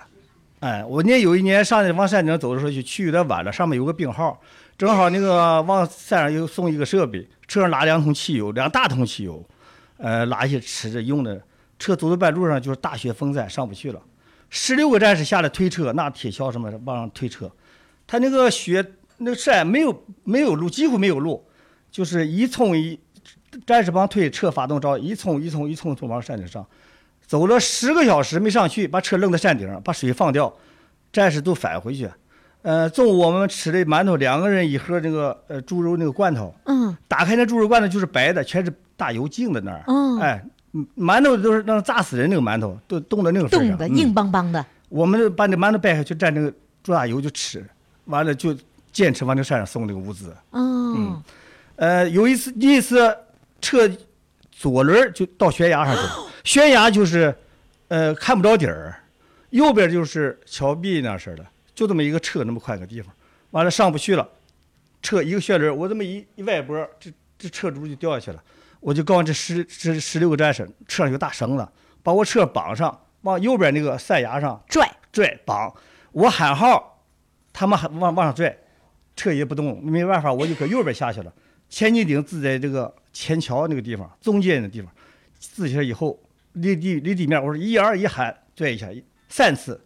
[0.59, 4.41] 哎，我那有一年上去往山顶走的时候，就去有点晚了，上面有个病号，
[4.75, 9.45] 正好那个往山上又送一个设备，车上拉两桶汽油，两大桶汽油，
[9.97, 11.39] 呃，拉一些吃的用的。
[11.79, 14.01] 车走到半路上就是大雪封山，上不去了。
[14.49, 17.51] 十六个战士下来推车，拿铁锹什么的往上推车。
[18.05, 21.45] 他那个雪，那个山没有没有路，几乎没有路，
[21.91, 22.99] 就是一冲一，
[23.65, 26.65] 战士帮推，车发动着，一冲一冲一冲冲往山顶上。
[27.25, 30.53] 走了十个小时没上去，把车扔在山顶上，把水放掉，
[31.11, 32.09] 战士都返回去。
[32.61, 39.83] 呃，中午我们吃的馒头，两个人一盒那个呃猪肉那个罐头，嗯，打开那猪肉罐头就是白的，全是大油浸在那儿。
[39.87, 40.51] 嗯哎，嗯
[40.97, 43.77] 馒头都是那种炸死人那个馒头，都冻到那个份上。
[43.77, 46.51] 嗯冻的硬邦邦的，我们就把那馒头掰开，去蘸那个
[46.83, 47.65] 猪大油就吃，
[48.05, 48.55] 完了就
[48.91, 50.35] 坚持往那山上送那个物资。
[50.51, 51.21] 嗯，
[51.75, 53.15] 呃，有一次，第一次
[53.61, 53.89] 车
[54.51, 56.01] 左轮就到悬崖上去。
[56.01, 56.11] 了，
[56.43, 57.35] 悬崖就是，
[57.89, 58.95] 呃，看不着底儿，
[59.51, 63.13] 右边就是峭壁那似的，就这么一个车那么宽个地方，
[63.51, 64.27] 完了上不去了，
[65.01, 68.41] 车一个旋轮，我这么一一歪脖，这这车轱辘就掉下去了，
[68.87, 71.67] 我就告诉这十这十六个战士，车上有个大绳子，
[72.01, 75.75] 把我车绑上，往右边那个山崖上拽，拽绑，
[76.13, 77.03] 我喊号，
[77.51, 78.57] 他们还往往上拽，
[79.13, 81.33] 车也不动，没办法，我就搁右边下去了。
[81.67, 84.89] 千斤顶支在这个前桥那个地方，中间的地方，
[85.37, 86.17] 支起来以后，
[86.53, 88.87] 离地离地面，我说一二一喊，拽一下，
[89.27, 89.81] 三次，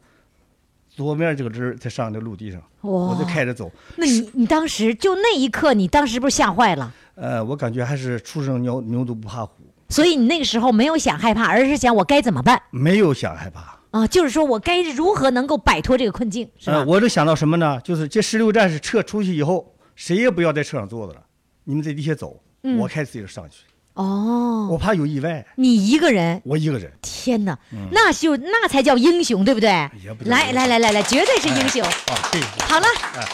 [0.90, 3.72] 左面这个人才上那陆地上，我就开着走。
[3.96, 6.94] 那你你当时就那一刻，你当时不是吓坏了？
[7.16, 9.52] 呃，我感觉还是初生牛牛犊不怕虎，
[9.90, 13.80] 所以你那个时候没有想害怕，而是想我该怎么办没有想害怕。
[13.92, 14.08] 啊？
[14.08, 16.78] 就是说我该如何能够摆脱这个困境，是吧？
[16.78, 17.80] 呃，我就想到什么呢？
[17.84, 21.22] 就是这十六战士撤出去以后，谁也不要在车上坐着了，
[21.66, 26.92] 你们在地下走，嗯我开自己上去，哦，我怕有意外，你一个人，我一个人。
[27.02, 27.58] 天哪，
[27.92, 29.70] 那就那才叫英雄，对不对？
[30.04, 31.84] 也不来来来来来，绝对是英雄。
[31.84, 32.86] 啊，对，好了，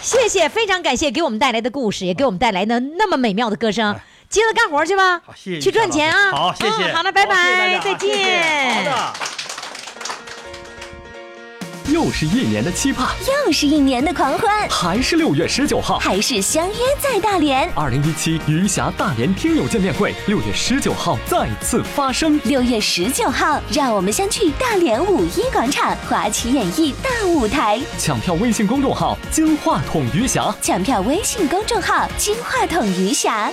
[0.02, 3.96] 谢谢，非常感谢给我们带来的故事，也给我们带来的那么美妙的歌声。
[4.30, 6.32] 接着干活去吧好，谢谢，去赚钱啊！
[6.32, 6.92] 好，谢谢。
[6.92, 8.74] 嗯好了，拜拜，再见。
[8.76, 9.37] 好的。
[11.90, 13.08] 又是一年的期盼，
[13.46, 15.98] 又是一年的狂欢，还是六月十九号。
[16.00, 17.70] 还是相约在大连。
[17.74, 22.38] 二零一七余霞大连听友见面会，六月十九号再次发生。
[22.44, 27.82] 六月十九号，让我们相聚大连五一广场华旗演艺大舞台。
[27.98, 33.50] 抢票微信公众号“金话筒余霞抢票微信公众号“金话筒余霞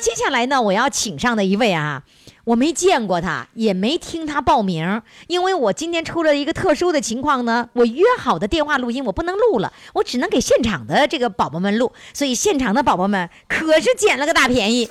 [0.00, 2.04] 接下来呢，我要请上的一位啊，
[2.50, 14.88] 我没见过他，也没听他报名，因为我今天出了一个特殊的情况呢，我约好的电话录音我不能录了，我只能给现场的这个宝宝们录，所以现场的宝宝们可是捡了个大便宜。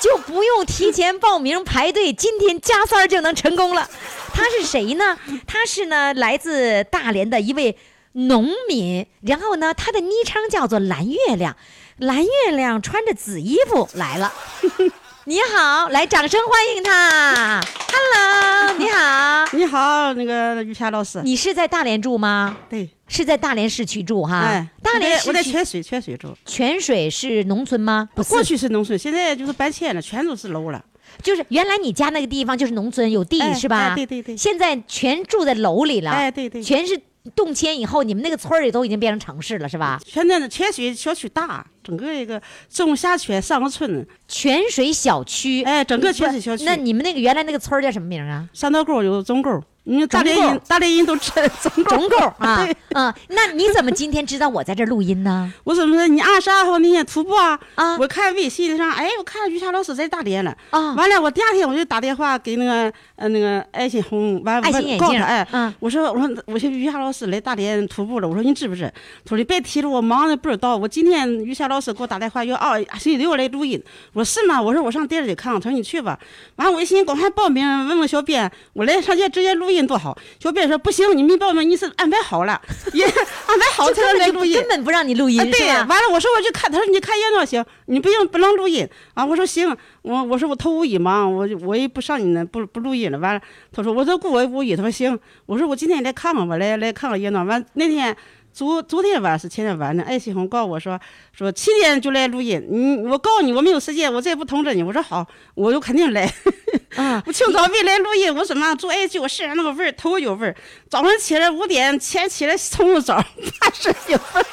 [0.00, 3.88] 就不用提前报名排队，今天加三儿就能成功了。
[4.32, 5.18] 他是谁呢？
[5.46, 7.76] 他是呢来自大连的一位
[8.12, 11.56] 农民，然后呢他的昵称叫做蓝月亮，
[11.98, 14.32] 蓝月亮穿着紫衣服来了。
[15.24, 17.60] 你好，来掌声欢迎他。
[17.92, 21.22] Hello，你好，你好，那个于霞老师。
[21.22, 22.56] 你是在大连住吗？
[22.68, 24.40] 对，是在大连市区住哈？
[24.40, 26.36] 哎，大连我在泉水，泉水住。
[26.44, 28.08] 泉水是农村吗？
[28.16, 30.84] 不过，去是农村，现在就是搬迁了，全都是楼了。
[31.22, 33.90] 就是原来你家那个地方就是农村有地、哎是吧？
[33.90, 36.10] 哎对对对现在全住在楼里了。
[36.10, 37.00] 哎对对全是
[37.36, 40.00] 动迁以后，你们那个村儿里都已经变成城市了是吧？
[40.04, 46.64] 现在的，泉水小区大，整个一个中下泉上个村，泉水小区，哎，整个泉水小区。
[46.64, 48.48] 那你们那个原来那个村儿叫什么名啊？
[48.52, 51.96] 三道沟有中沟，你大连人大连人都知道钟沟。
[51.96, 55.52] 钟沟啊对，嗯，那你怎么今天知道我在这儿录音呢？
[55.64, 56.06] 我怎么说？
[56.06, 57.58] 你二十二号那天徒步啊？
[57.74, 60.56] 啊我看微信上，哎，我看于霞老师在大连了。
[60.70, 68.82] 啊完了，我第二天我就打电话给那个呃那个爱心红，完了告诉他，哎，嗯我说我说我说于霞老师来大连徒步了，我说你知不知？
[69.24, 70.76] 他说你别提了，我忙的不知道。
[70.76, 74.62] 我今天于霞老师给我打电话要二星期六来录音，我说是吗？
[74.62, 76.16] 我说我上店里看看，他说你去吧。
[76.56, 80.16] 完了我一寻思赶快报名，问问小编，我来上街直接录音多好。
[80.38, 82.60] 小编说不行，你没报名，你是安排好了，
[82.92, 84.54] 也安排好才能来录音。
[84.54, 85.68] 根本不让你录音啊，对？
[85.68, 89.24] 完了，我说我去看，他说你看热闹行，你不用不能录音啊。
[89.24, 93.18] 我说行，我我说我头五一忙，我我也不上你那不不录音了。
[93.18, 93.40] 完了，
[93.72, 97.44] 他说我说过我五一，他说行，我说我今天来看看吧，来来看看热闹。
[97.44, 98.16] 完那天
[98.52, 101.00] 昨昨天晚是前天晚上，艾新红告我说
[101.32, 104.82] 说七点就来录音，你我告诉你我没有时间，我再不通知你。
[104.82, 106.30] 我说好，我就肯定来。
[106.96, 110.54] 啊，我清早没来录音，我什么做艾灸，身上那个味儿头有味儿。
[110.90, 113.16] 早上起来五点前起来冲个澡，
[113.60, 114.46] 怕是有味儿。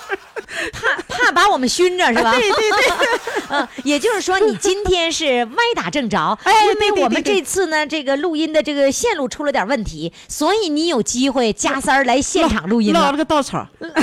[0.73, 2.32] 怕怕把我们熏着是吧？
[2.32, 2.89] 对对对。
[3.49, 13.17] 嗯，也就是说，你今天是歪打正着，哎因为对对我们对对这次呢，这个录音的这个线路出了点问题，所以你有机会加三儿来现场录音了捞了。
[13.17, 13.93] 个稻草，捞了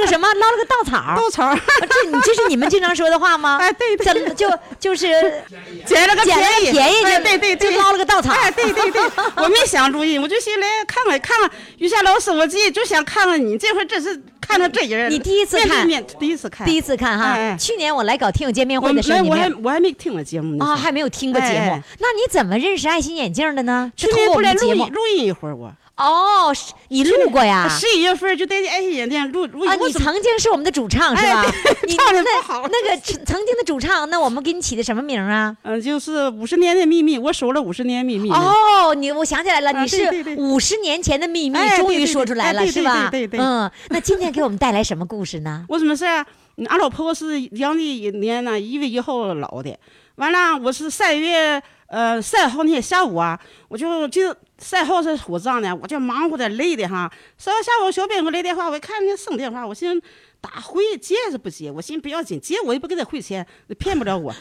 [0.00, 0.26] 个什么？
[0.34, 1.14] 捞了个稻草。
[1.16, 3.58] 稻草，啊这你这是你们经常说的话吗？
[3.60, 4.48] 哎对对怎么就
[4.80, 5.42] 就是
[5.84, 8.32] 捡了个便宜，便宜就哎对对对，就捞了个稻草。
[8.32, 9.02] 哎，对对对，
[9.36, 21.82] 我没想注意，我就心来看看看看于霞老师，我自己就想看看你，这回真是看到这人，你第一次看面第一次看，第一次看哈，去年我来搞听友见面会的时候，没我你还我还没听过节目呢啊，还没有听过节目。
[21.98, 23.92] 那你怎么认识爱心眼镜的呢？
[23.96, 27.68] 去年不来录音录音一会儿我，哦，是你录过呀？
[27.68, 31.42] 十一月份就在爱心眼店录录音，啊，你曾经是我们的主唱是吧
[31.96, 35.56] 唱得那不好那个曾曾经的主唱，那我们给你起的什么名啊？
[35.62, 38.30] 嗯，就是五十年的秘密，我守了五十年秘密。
[38.30, 43.08] 哦，你我想起来了，啊你是五十年前的秘密，哎终于说出来了，哎对对是吧？
[43.10, 45.64] 对对对嗯，那今天给我们带来什么故事呢？
[45.68, 49.76] 我什么事俺老婆是阳历年呢一月一号老的，
[50.16, 53.38] 完了我是三月呃，三号那天下午啊，
[53.68, 57.12] 我就就赛后是火葬呢，我就忙活的累的哈。
[57.36, 60.02] 赛后下午小编给我来电话，我一看那省电话，我寻思
[60.40, 61.68] 打回接是不接？
[61.70, 63.44] 我寻思不要紧，接我也不给他汇钱，
[63.78, 64.32] 骗不了我。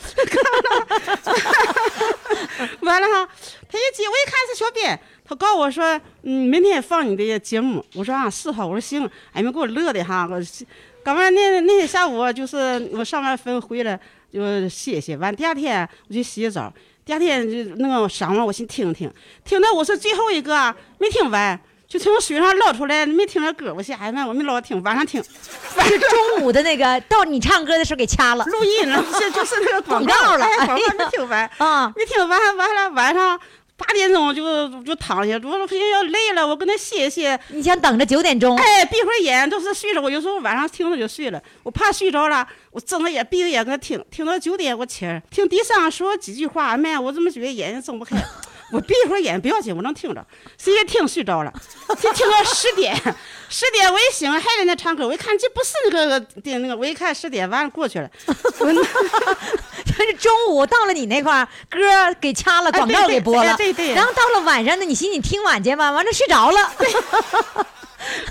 [2.81, 3.27] 完了哈，
[3.67, 7.83] 他一接我一看是小编，他告诉我说，嗯，明天放你的节目。
[7.95, 9.09] 我说啊是哈，我说行。
[9.33, 10.39] 哎呀，给我乐的哈，我
[11.03, 13.99] 刚完那那天下午就是我上完分回来
[14.31, 16.71] 就歇歇，完第二天我去洗澡。
[17.03, 19.11] 第二天就那个上完，我先听听，
[19.43, 28.45] 听到我是最后一个啊没听完，就从水上捞出来，没听着歌，我寻思哎呀妈，我没捞听，晚上听，是中午的那个到你唱歌的时候给掐了。
[28.45, 30.93] 录音了，是就是那个广广告了哎广告哎呀。
[30.97, 31.51] 没听完。
[31.57, 31.93] 啊。
[31.95, 33.39] 没听完，完了晚上
[33.81, 37.39] 八点钟就就躺下，我说要累了，我跟他歇歇。
[37.49, 38.55] 你想等着九点钟？
[38.57, 48.17] 哎，闭会儿眼都是睡着，我有时候晚上听着就睡了，我怕睡着了，我睁着眼闭着眼跟他听，听到九点我起来，听地上说几句话，妈呀，我怎么觉得眼睛睁不开？
[48.71, 50.25] 我闭一会儿眼不要紧，我能听着，
[50.57, 51.53] 谁也听睡着了，
[51.99, 52.95] 听听到十点，
[53.49, 58.09] 十点我一醒还在那唱歌，我一看这不是那个的那个，我一看十点完了过去了，
[58.59, 58.81] 我那
[59.83, 61.79] 就是中午到了你那块儿，歌
[62.19, 63.87] 给掐了，哎广告给播了，对对对。
[63.87, 66.71] 对然后到了晚上呢，你寻思你听晚去吧，完了睡着了，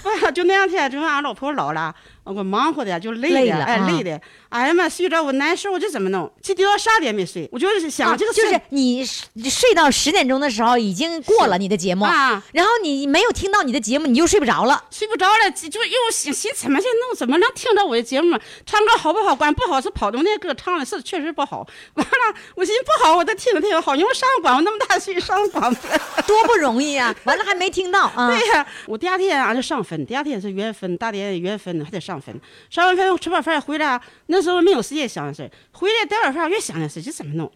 [0.05, 6.31] 哎呀就那两天，就俺老婆老了，我忙活的呀就累的，哎累的，哎呀妈，睡着我难受，我这怎么弄？
[6.41, 14.85] 这丢到十二点没睡，我就是想这个就是你睡到十点钟的时候已经过了你的节目啊然后你没有听到你的节目，你就睡不着了。
[14.91, 18.39] 睡不着了，就就又寻寻怎么去弄，怎么能听着我的节目？
[18.65, 19.35] 唱歌好不好？
[19.35, 21.67] 管不好是跑动那歌唱的是确实不好。
[21.95, 25.91] 完了，我寻思不好，我再听听好，因为上广播那么大岁数上广播。
[26.27, 28.29] 多不容易呀、完了还没听到啊！
[28.31, 32.35] 对呀、我第二天俺就上分，第二天是原分，大连原分还得上上分。
[32.69, 37.51] 上完分吃完饭回来，那时候没有时间想的事，回来待会儿饭越想那事，就怎么弄？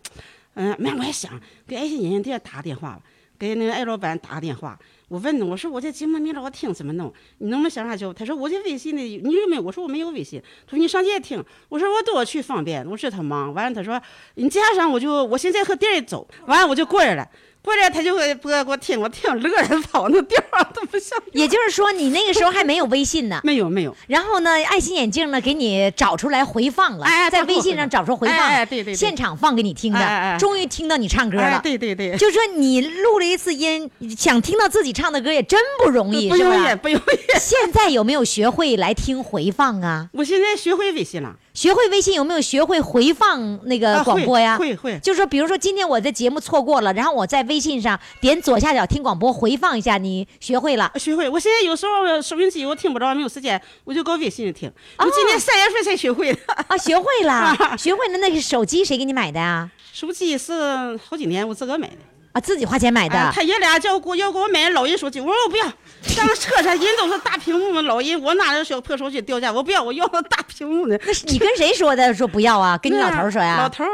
[0.54, 3.00] 嗯，那，我还想给爱心眼镜店打个电话吧，
[3.36, 4.78] 给那个艾老板打个电话。
[5.08, 7.12] 我问他，我说我在节目没老听，怎么弄？
[7.38, 8.12] 你能不能想啥教？
[8.12, 9.62] 他说我在微信里，你有没有？
[9.62, 10.40] 我说我没有微信。
[10.66, 11.44] 他说你上街听。
[11.68, 12.88] 我说我多去方便。
[12.88, 13.52] 我说他忙。
[13.52, 14.00] 完了他说
[14.36, 16.26] 你加上我就我现在和店里走。
[16.46, 17.28] 完了我就过来了。
[17.64, 21.18] 过来他就会播给我听，我听乐的跑那调儿都不像。
[21.32, 23.40] 也就是说，你那个时候还没有微信呢。
[23.42, 31.44] 没有没有，然后呢，爱心眼镜呢给你找出来回放了，哎在微信上找出回放，哎哎对对对现场放给你听的，终于听到你唱歌了。
[31.44, 36.74] 哎对对对，就说你录了一次音，想听到自己唱的歌也真不容易，不容易？
[36.76, 37.18] 不容易。
[37.40, 40.08] 现在有没有学会来听回放啊？
[40.12, 44.58] 我现在学会微信了，学会微信有没有学会回放那个啊广播呀？
[44.58, 50.90] 会会会就是说，比如说今天我的节目错过了，然后我在微信上点左下角听广播回放一下，你学会了。
[50.96, 51.28] 学会。
[51.28, 54.70] 我现在有时候收音机我听不着，没有时间，我就搁微信听。
[54.98, 56.40] 我今年三月份才学会的。
[56.66, 58.18] 啊，学会了， 学会了。
[58.18, 59.70] 那个手机谁给你买的呀？
[59.92, 61.96] 手机是好几年我自个买的。
[62.34, 63.16] 啊，自己花钱买的。
[63.16, 65.64] 哎，他爷俩叫我给我要给我买老人手机，我说我不要。
[66.02, 71.00] 上车上人都是大屏幕，老人我拿着小破手机掉价，我不要，我要大屏幕的。
[71.06, 72.12] 那是你跟谁说的？
[72.12, 72.76] 说不要啊？
[72.78, 73.56] 跟你老头说呀？
[73.56, 73.84] 老头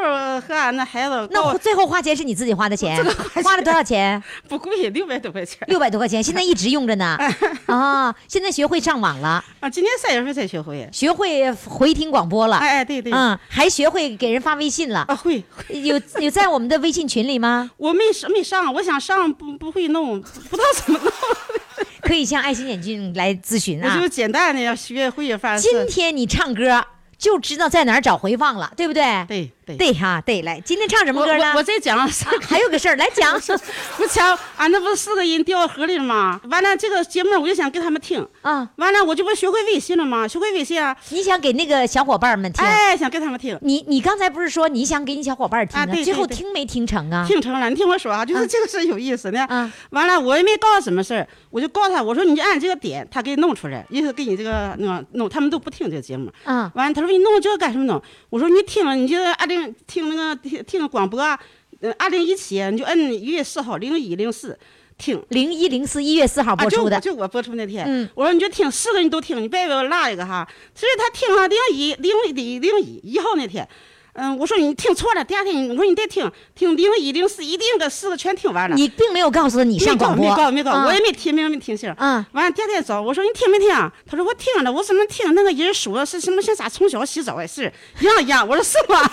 [0.40, 2.96] 和俺那孩子那我最后花钱是你自己花的钱，
[3.44, 4.20] 花了多少钱？
[4.48, 5.58] 不贵，六百多块钱。
[5.68, 7.16] 六百多块钱，现在一直用着呢。
[7.66, 10.88] 啊，现在学会上网了，啊，今年三月份才学会。
[10.92, 12.56] 学会回听广播了。
[12.56, 13.12] 哎哎，对对。
[13.12, 15.04] 嗯，还学会给人发微信了。
[15.08, 15.42] 啊，会。
[15.68, 17.70] 有有在我们的微信群里吗？
[17.76, 21.12] 我没上没上，我想上不不会弄，不知道怎么弄。
[22.02, 24.08] 可以向爱心眼镜来咨询啊我就。
[24.08, 26.84] 简单的要学会，反正今天你唱歌
[27.16, 29.24] 就知道在哪儿找回放了，对不对？
[29.28, 31.52] 对对对哈，对，来，今天唱什么歌呢？
[31.56, 32.30] 我再讲啥？
[32.48, 33.34] 还有个事儿，来讲。
[33.98, 36.40] 我讲俺那不是四个人掉河里了吗？
[36.50, 40.26] 完了这个节目我就想给他们听，啊，完了我就不学会微信了吗？
[40.26, 42.64] 学会微信啊，你想给那个小伙伴们听？
[42.64, 43.58] 哎，想给他们听。
[43.62, 45.82] 你你刚才不是说你想给你小伙伴听呢？
[45.82, 47.24] 啊对对最后听没听成啊？
[47.26, 49.44] 听成了，你听我说啊，就是啊这个事儿有意思呢。
[49.46, 56.30] 啊完了，我也没告诉什么事儿，我就告诉他，我说你就按这个点，他给你弄出来，意思给你这个那个弄，他们都不听这个节目。
[56.44, 58.00] 啊完了，他说你弄这个干什么弄？
[58.30, 61.38] 我说你听了，你就二零听那个听听广播啊，
[61.80, 64.58] 呃，二零一七你就摁一月四号零一零四
[64.98, 65.22] 听。
[65.30, 70.46] 零一零四一月四号啊，播出的，就我就我播出那天，嗯我说你就听，四个你都听，你别给我落一个哈。
[70.74, 73.66] 所以他听了零一零零零一一号那天，
[74.14, 78.74] 嗯，我说你听错了，第二天我说你再听听零一零四，一定个四个全听完了。
[78.76, 81.88] 你并没有告诉他你上广播，没告没告，啊我也没听没没听信。
[81.92, 83.92] 啊完了第二天早，我说你听没听啊？
[84.08, 88.46] 他说我听了，我怎么听那个人说的是什么像咱从小洗澡的事，一样一样。
[88.46, 89.00] 我说是吗？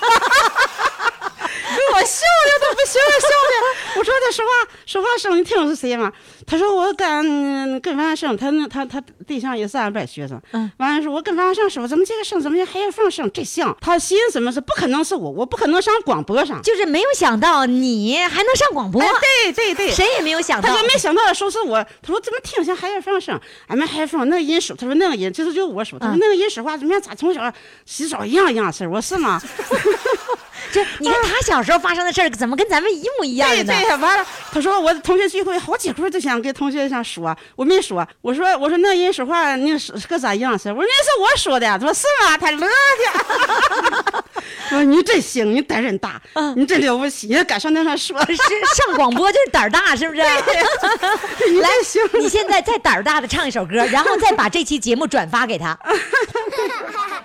[1.68, 4.00] 给我笑的都不行了，笑的。
[4.00, 4.52] 我说他说话
[4.86, 6.12] 说话声，你听是谁吗？
[6.50, 10.41] 他说我跟跟王生，他那他他对象也是俺班学生。
[10.54, 13.76] 嗯，完了说，我跟王生说，怎么这个声怎么还有放声这像？
[13.82, 16.62] 他心思什么是不可能是我，我不可能上广播上。
[16.62, 19.10] 就是没有想到你还能上广播，哎，
[19.52, 20.76] 对对对，谁也没有想到他。
[20.76, 23.38] 说没想到说是我，他说怎么听像海尔放声？
[23.68, 27.02] 俺们海尔放那个人说，他说那个人就是就我说，他说嗯那个人说话怎么样？
[27.02, 27.54] 咋从小
[27.86, 28.88] 洗澡一样一样事儿？
[28.89, 29.41] 我说是吗？
[30.72, 33.74] 这你看他小时候发生的事儿，怎么跟咱们一模一样的呢？
[33.74, 40.74] 对对，完了，他说我同学聚会好几回都想跟同学想说，我没说，我说我说那人说话那是是个咋样式儿？
[40.74, 42.38] 我说那是我说的，他说是吗？
[42.38, 44.24] 他乐的。
[44.70, 46.22] 我 说你真行，你胆儿真大，
[46.56, 48.20] 你真了不起，你敢上那上说？
[48.26, 48.36] 是
[48.76, 50.22] 上广播就是胆儿大，是不是？
[51.52, 55.78] 你来行，你现在再胆儿大的唱一首歌，然后再把这期节目转发给他。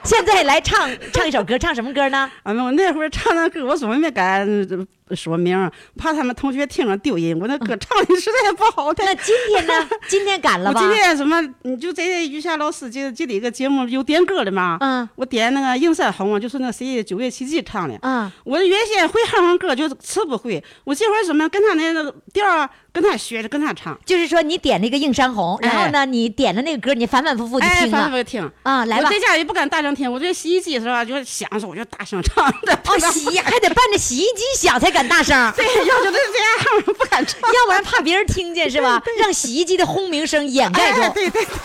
[0.05, 2.31] 现在来唱唱一首歌，唱什么歌呢？
[2.43, 7.39] 啊，我那会儿唱那歌，我怎么没敢呃说名儿，怕他们同学听着丢人。
[7.39, 9.05] 我那歌 唱的实在不好听。
[9.05, 9.73] 那今天呢？
[10.09, 10.81] 今天赶了我吧？
[10.81, 11.41] 今天什么？
[11.63, 14.79] 你就在余霞老师这这里一个节目有点歌的嘛？
[14.81, 17.99] 嗯我点那个《映山红》，就是那谁九月奇迹唱的。
[18.03, 20.63] 嗯，我原先会哼哼歌，就是词不会。
[20.85, 23.99] 我这会儿怎么跟他那个调儿跟他学着，跟他唱。
[24.05, 28.84] 就是说你点了一个映山红，然后呢，你点的那个歌，你反反复复就哎，听哎反复听啊。
[28.84, 31.05] 来吧我，在家也不敢大声听，我这洗衣机是吧？
[31.05, 32.78] 就响着我就大声唱的。
[32.86, 37.40] 哦，洗还得伴着洗衣机响才敢大声， 对，要就是这样，不敢唱。
[37.53, 39.03] 要不然怕别人听见是吧？
[39.18, 41.01] 让洗衣机的轰鸣声掩盖住。
[41.01, 41.62] 哎对对对，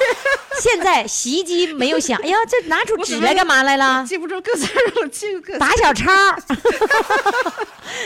[0.61, 4.05] 现在洗衣机没有响，哎呀，这拿出纸来干嘛来了？
[4.07, 4.67] 记不住歌词
[5.11, 5.59] 记个歌词。
[5.59, 6.11] 打小抄，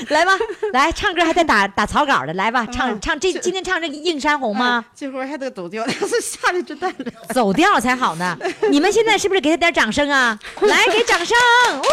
[0.10, 0.38] 来吧，
[0.74, 4.84] 来唱歌还得打打草稿的，来吧，唱唱这今天唱这个映山红吗？
[4.96, 7.06] 这会儿还得走调， 要是下的真蛋了。
[7.34, 8.38] 走调才好呢。
[8.70, 10.38] 你们现在是不是给他点掌声啊？
[10.62, 11.38] 来，给掌声！
[11.80, 11.84] 呜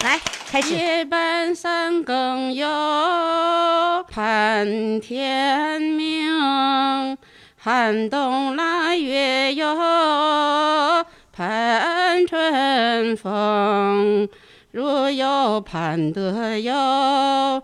[0.04, 0.20] 来，
[0.50, 0.74] 开始。
[0.74, 7.16] 夜半三更哟，盼天明；
[7.56, 14.28] 寒冬腊月哟，盼春风。
[14.70, 17.62] 若有盼得有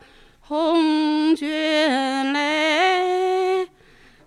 [0.50, 3.68] 红军来，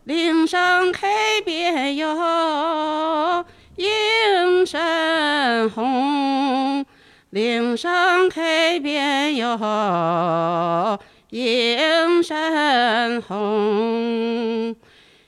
[0.06, 3.46] 岭上开遍哟，
[3.76, 6.86] 映山红。
[7.32, 10.98] 岭上开遍哟，
[11.32, 14.78] 映山红。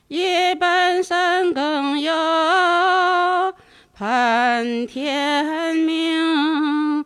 [0.07, 3.53] 夜半三更哟，
[3.93, 7.03] 盼天明；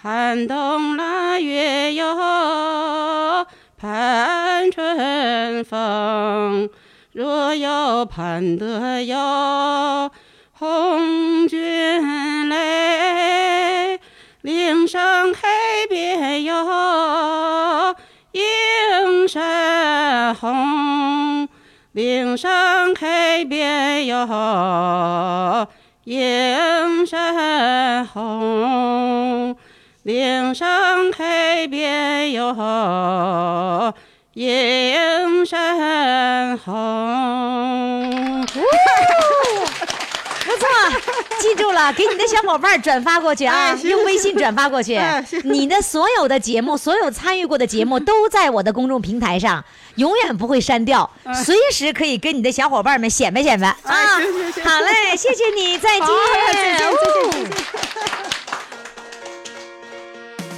[0.00, 2.16] 寒冬腊月哟，
[3.82, 6.70] 盼春风。
[7.10, 10.08] 若有盼得哟
[10.52, 13.98] 红军来。
[14.42, 15.48] 岭上开
[15.88, 17.96] 遍哟，
[18.30, 21.48] 映山红；
[21.90, 25.66] 岭上开遍哟，
[26.04, 29.56] 映山红；
[30.04, 33.94] 岭上开遍哟，
[34.34, 38.44] 映山红。
[40.44, 40.66] 不错，
[41.38, 45.24] 记住了，给你的小伙伴转发过去啊，哎用微信转发过去哎。
[45.44, 51.08] 你的所有的节目，所有参与过的节目都在我的公众平台上， 永远不会删掉，
[51.44, 53.76] 随时可以跟你的小伙伴们显摆显摆啊
[54.64, 56.12] 好嘞，谢谢你，再见好，
[56.46, 56.92] 再见，再见，哦
[57.30, 57.71] 再见。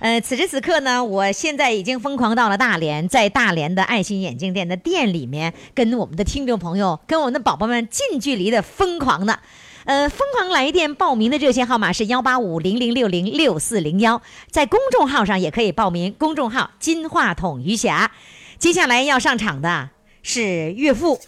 [0.00, 9.40] 呃，此时此刻呢，我现在已经疯狂到了大连，在大连的爱心眼镜店的店里面，跟我们的听众朋友、跟我们的宝宝们近距离的疯狂的。
[9.84, 14.20] 呃，疯狂来电报名的热线号码是幺八五零零六零六四零幺，
[14.50, 18.12] 在公众号上也可以报名，公众号“金话筒余霞”。
[18.58, 19.90] 接下来要上场的
[20.22, 21.18] 是岳父，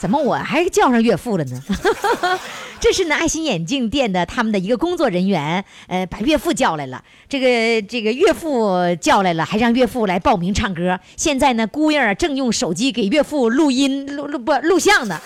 [0.00, 1.62] 怎么我还叫上岳父了呢？
[2.80, 7.04] 这是呢爱心眼镜店的他们的一个工作人员，呃，把岳父叫来了。
[7.28, 10.98] 这个这个岳父叫来了，还让岳父来报名唱歌。
[11.18, 15.20] 现在呢，姑爷儿正用手机给岳父录音录录不录像呢。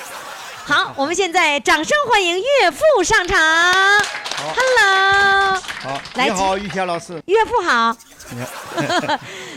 [0.65, 3.39] 好，我们现在掌声欢迎岳父上场。
[4.57, 7.97] Hello，好，来你好，于谦老师，岳父好。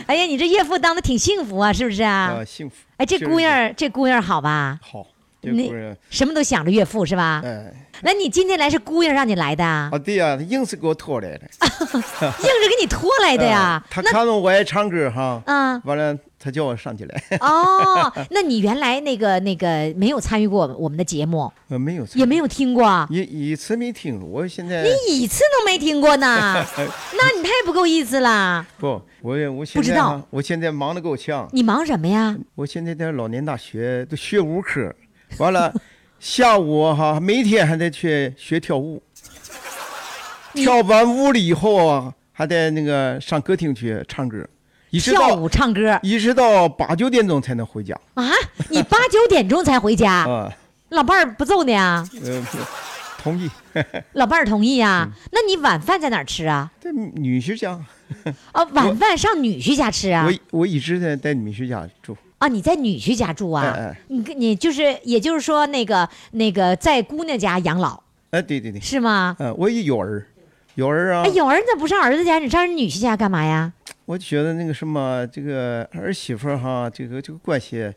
[0.08, 2.32] 哎呀，你这岳父当的挺幸福啊，是不是啊？
[2.38, 2.76] 呃，幸福。
[2.96, 4.80] 哎，这姑娘，这姑娘好吧？
[4.82, 7.40] 好，这那什么都想着岳父是吧？
[7.44, 7.72] 哎，
[8.02, 9.88] 那你今天来是姑爷让你来的啊？
[9.92, 11.48] 啊对呀、他硬是给我拖来的。
[11.70, 13.86] 硬是给你拖来的呀嗯？
[13.90, 26.54] 他看到我爱唱歌哈，啊完了他叫我上去来， 哦，那你原来那个那个没有参与过我们的节目，呃没有，也没有听过，一一次没听过，我现在你一次都没听过呢，
[27.16, 28.64] 那你太不够意思了。
[28.78, 32.36] 不，我我现不知道我现在忙得够呛，你忙什么呀？
[32.54, 34.94] 我现在在老年大学都学五科，
[35.36, 35.72] 完了
[36.18, 39.02] 下午哈每天还得去学跳舞，
[40.54, 44.44] 跳完舞了以后啊还得那个上歌厅去唱歌，
[44.90, 45.98] 一直到跳舞、唱歌。
[46.02, 47.94] 一直到八九点钟才能回家。
[48.14, 48.30] 啊？
[48.70, 50.52] 你八九点钟才回家， 啊，
[50.90, 52.08] 老伴儿不揍你啊？
[52.24, 52.44] 呃，
[53.22, 53.48] 同意，
[54.14, 55.08] 老伴儿同意啊？
[55.10, 56.70] 嗯那你晚饭在哪儿吃啊？
[56.80, 57.78] 在女婿家，
[58.52, 60.26] 啊， 晚饭上女婿家吃啊？
[60.50, 63.64] 我我一直在在女婿家住，啊，你在女婿家住啊？
[63.64, 69.36] 哎哎你跟你就是，也就是说，那个那个在姑娘家养老哎，对对对，是吗？
[69.38, 70.26] 嗯，我也有儿，
[70.74, 73.72] 有儿啊哎，，有儿子不上儿子家，你上人女婿家干嘛呀？
[74.04, 77.92] 我觉得那个什么，这个儿媳妇哈，这个这个关系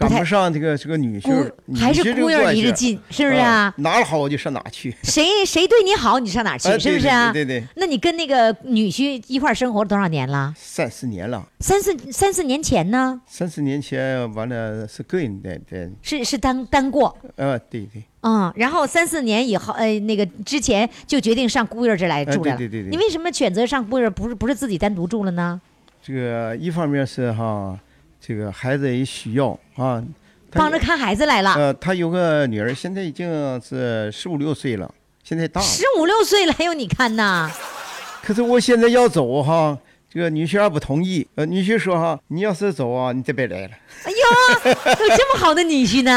[0.00, 3.72] 赶不上这个这个女婿，还是姑爷离着近，是不是啊？
[3.76, 4.96] 哪儿好我就上哪儿去。
[5.04, 7.30] 谁谁对你好，你上哪儿去，哎是不是啊？
[7.32, 10.54] 对对那你跟那个女婿一块儿生活了多少年了？
[10.56, 13.20] 三四年了，三四三四年前呢？
[13.26, 22.52] 三四年前完了是个人在在，是是单单过，呃，对对，嗯，然后三四年以后，呃，那个之前就决定上姑爷这儿来住了。
[22.52, 25.60] 哎对对对对你为什么选择上姑爷，不是不是自己单独住了呢？
[26.02, 27.78] 这个一方面是哈，
[28.20, 30.02] 这个孩子也需要啊，
[30.52, 34.92] 帮着看孩子来了，呃，他有个女儿，现在已经是十五六岁了，
[35.24, 35.66] 现在大了。
[35.66, 37.50] 十五六岁了还有你看呐？
[38.22, 39.78] 可是我现在要走哈，
[40.10, 41.26] 这个女婿还不同意。
[41.36, 43.70] 呃，女婿说哈，你要是走啊，你再别来了。
[44.04, 44.70] 哎呦，
[45.08, 46.12] 有这么好的女婿呢？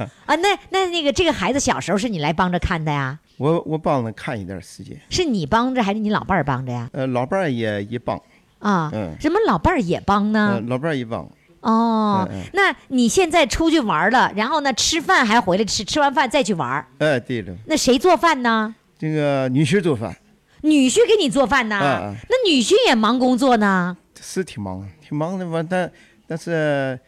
[0.24, 3.18] 啊，那那那个这个孩子小时候是你来帮着看的呀？
[3.36, 6.88] 我我帮着看一段时间，是你帮着还是你老伴儿帮着呀？
[6.92, 8.16] 呃，老伴儿也也帮，
[8.60, 11.28] 啊，嗯什么老伴儿也帮呃呢？，老伴儿也帮。
[11.62, 18.74] 哦那你现在出去玩了，然后呢吃饭还回来吃，吃完饭再去玩儿，哎，对了，那谁做饭呢？
[18.98, 20.16] 这个女婿做饭
[20.62, 21.78] 女婿给你做饭呢？
[21.82, 23.96] 嗯嗯那女婿也忙工作呢？
[24.20, 25.64] 是挺忙，挺忙的吧？
[25.68, 25.90] 但
[26.28, 26.98] 但是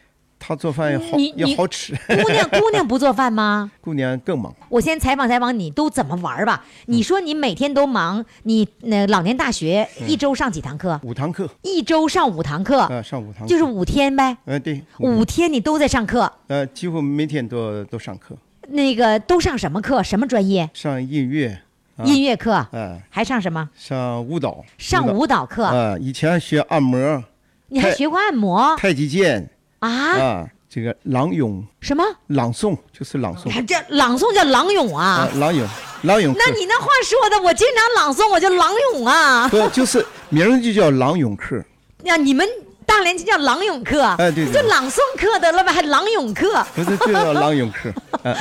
[0.46, 1.94] 他做饭也好也好吃。
[2.06, 3.70] 姑娘姑娘不做饭吗？
[3.80, 6.62] 姑娘更忙，我先采访采访你都怎么玩吧。
[6.86, 11.00] 你说你每天都忙，你那老年大学一周上几堂课？
[11.02, 14.36] 五堂课，一周上五堂课，啊，上五堂课，就是五天呗。
[14.44, 18.36] 嗯，对，五天你都在上课，呃，几乎每天都都上课，
[18.68, 20.02] 那个都上什么课？
[20.02, 20.68] 什么专业？
[20.74, 21.62] 上音乐，
[21.96, 23.70] 啊音乐课，嗯，还上什么？
[23.74, 25.66] 上舞蹈，上舞蹈课。
[25.72, 27.24] 嗯，以前学按摩、
[27.68, 29.48] 你还学过按摩太极剑
[29.88, 30.18] 啊？
[30.18, 32.04] 啊，这个朗咏、什么？
[32.28, 35.66] 朗诵就是朗诵还这朗诵叫朗咏啊啊？，朗咏，
[36.02, 36.40] 朗咏课。
[36.44, 39.48] 那你那话说的，我经常朗诵，我叫朗咏啊。
[39.48, 41.62] 不就是名儿就叫朗咏课？
[42.04, 42.46] 呀，你们
[42.84, 46.64] 大连就叫朗咏课，哎对对就朗诵课得了吧，还朗咏课。
[46.74, 47.88] 不是就叫朗咏课？
[48.22, 48.34] 啊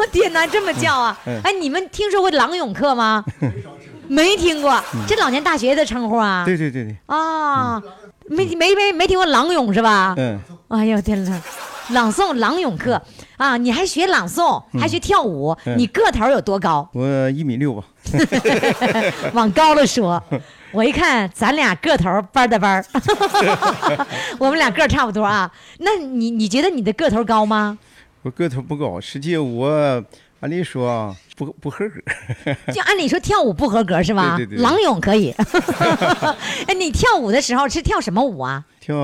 [0.00, 1.18] 我天哪，这么叫啊！
[1.26, 3.24] 嗯哎，你们听说过朗咏课吗？
[4.08, 6.44] 没听过，这老年大学的称呼啊？
[6.44, 7.82] 嗯对对对对，啊，
[8.28, 10.14] 没没没没听过朗咏是吧？
[10.16, 11.40] 嗯，哎呦天哪，
[11.90, 13.00] 朗诵朗咏课。
[13.36, 15.76] 啊，你还学朗诵，还学跳舞，嗯。
[15.76, 16.88] 你个头有多高？
[16.94, 17.84] 我一米六吧，
[19.34, 20.22] 往高了说，
[20.72, 22.84] 我一看咱俩个头班的班儿。
[24.40, 25.50] 我们俩个儿差不多啊。
[25.80, 27.78] 那你你觉得你的个头高吗？
[28.22, 30.02] 我个头不高，实际我
[30.40, 31.94] 按理说啊不不合格。
[32.72, 34.36] 就按理说跳舞不合格是吧？
[34.36, 35.34] 对对对对朗咏可以。
[36.68, 38.64] 哎，你跳舞的时候是跳什么舞啊？
[38.80, 38.94] 跳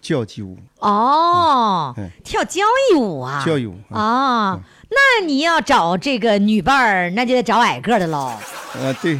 [0.00, 2.62] 交际舞，哦，嗯跳交
[2.92, 3.42] 谊舞啊。
[3.44, 3.98] 交谊舞啊，
[4.52, 4.60] 哦，
[4.90, 8.32] 那你要找这个女伴儿，那就得找矮个的喽。
[8.80, 9.18] 呃对，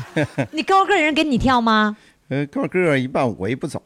[0.53, 1.97] 你高个儿人跟你跳吗？
[2.31, 3.83] 呃高个儿一般我也不找，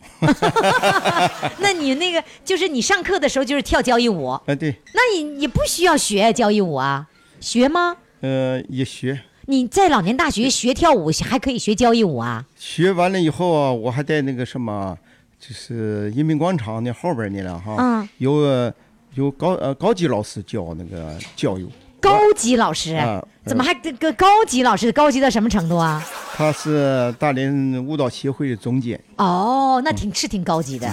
[1.59, 7.07] 那你那个就是你上课的时候就是跳交谊舞，啊对，那你你不需要学交谊舞啊？
[7.41, 7.97] 学吗？
[8.21, 12.45] 呃也学，你在老年大学学跳舞，还可以学交谊舞啊？
[12.57, 14.97] 学完了以后啊，我还在那个什么，
[15.39, 18.75] 就是人民广场那后边儿呢了哈，嗯有呃
[19.15, 21.67] 有高呃高级老师教那个教育，
[22.01, 24.91] 高级老师，啊怎么还这个高级老师？
[24.93, 26.05] 高级到什么程度啊？
[26.35, 30.93] 他是大连舞蹈协会的总监，哦，那挺是挺高级的。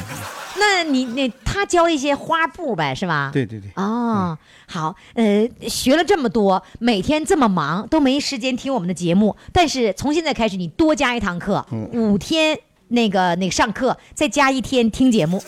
[0.57, 3.29] 那你那他教一些花布呗，是吧？
[3.33, 4.37] 对对对，哦，
[4.67, 9.35] 好，呃，学了这么多，每天这么忙，都没时间听我们的节目。
[9.51, 12.57] 但是从现在开始，你多加一堂课，五天
[12.89, 15.43] 那个那个上课，再加一天听节目，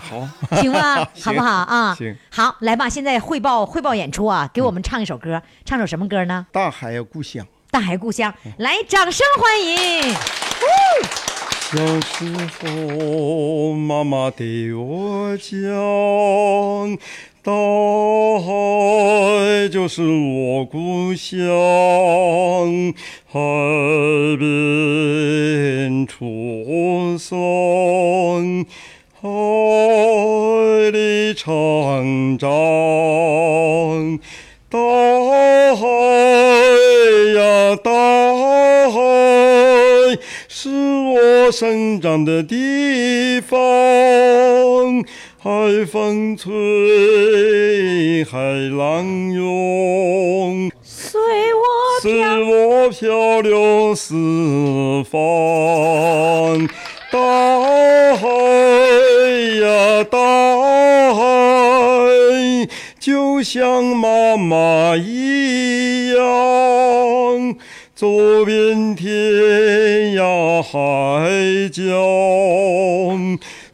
[0.00, 1.06] 好，行吗？
[1.20, 1.94] 好不好啊？
[1.94, 2.16] 行。
[2.30, 6.46] 好，来吧，现在汇报汇报演出啊，给我们唱一首歌，唱首什么歌呢？
[6.52, 7.46] 大海故乡。
[7.70, 10.14] 大海故乡，来，掌声欢迎！
[11.72, 12.26] 小时
[12.60, 16.98] 候，妈妈对我讲，
[17.42, 17.50] 大
[18.38, 21.34] 海就是我故乡，
[23.26, 23.40] 海
[24.38, 28.66] 边出生，
[29.18, 29.30] 海
[30.90, 32.50] 里成长，
[34.68, 34.78] 大
[41.44, 43.58] 我生长的地方，
[45.42, 51.20] 海风吹，海浪涌，随
[51.52, 51.60] 我
[52.00, 54.14] 随我漂流四
[55.10, 55.20] 方。
[57.10, 57.18] 大
[58.16, 58.28] 海
[59.60, 60.18] 呀，大
[61.12, 61.22] 海，
[63.00, 67.31] 就像妈妈一样。
[67.94, 68.08] 走
[68.46, 69.06] 遍天
[70.16, 71.82] 涯海角，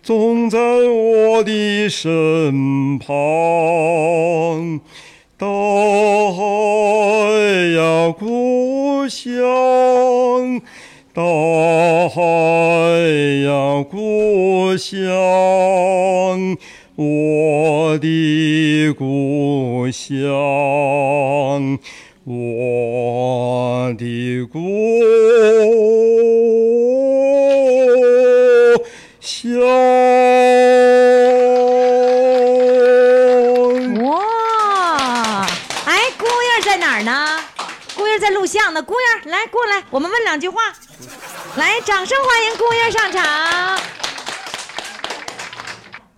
[0.02, 4.80] 总在我的身旁。
[5.38, 6.42] 大海
[7.76, 10.60] 呀，故乡，
[11.14, 11.22] 大
[12.08, 12.20] 海
[13.44, 14.98] 呀，故乡，
[16.96, 21.78] 我的故乡。
[22.30, 24.58] 我的故
[29.18, 29.58] 乡。
[34.04, 35.46] 哇！
[35.86, 37.40] 哎，姑爷在哪儿呢？
[37.96, 38.82] 姑爷在录像呢。
[38.82, 40.74] 姑爷，来过来，我们问两句话。
[41.56, 43.80] 来，掌声欢迎姑爷上场。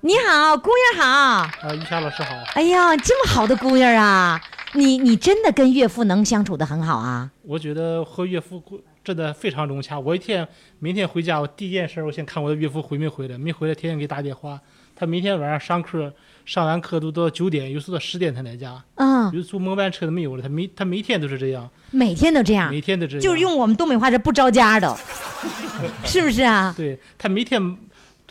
[0.01, 1.07] 你好，姑爷好。
[1.07, 2.31] 啊，于霞老师好。
[2.55, 4.41] 哎呀，这么好的姑爷啊！
[4.75, 7.31] 你你真的跟岳父能相处的很好啊？
[7.43, 8.63] 我觉得和岳父
[9.03, 9.99] 真的非常融洽。
[9.99, 10.47] 我一天
[10.79, 14.61] 明天回家，我第一件事我先看我的岳父回没回来，没回来天天给打电话。
[14.95, 16.13] 他每天晚上上课，
[16.45, 18.85] 上完课都到九点，有时候到十点才来家。
[18.97, 24.95] 嗯，有时候末班车都没有了，他每他每天都是这样，每天都这样，每天都这样，就是用我们东北话是不着家的，
[26.05, 26.75] 是不是啊？
[26.77, 27.79] 对他每天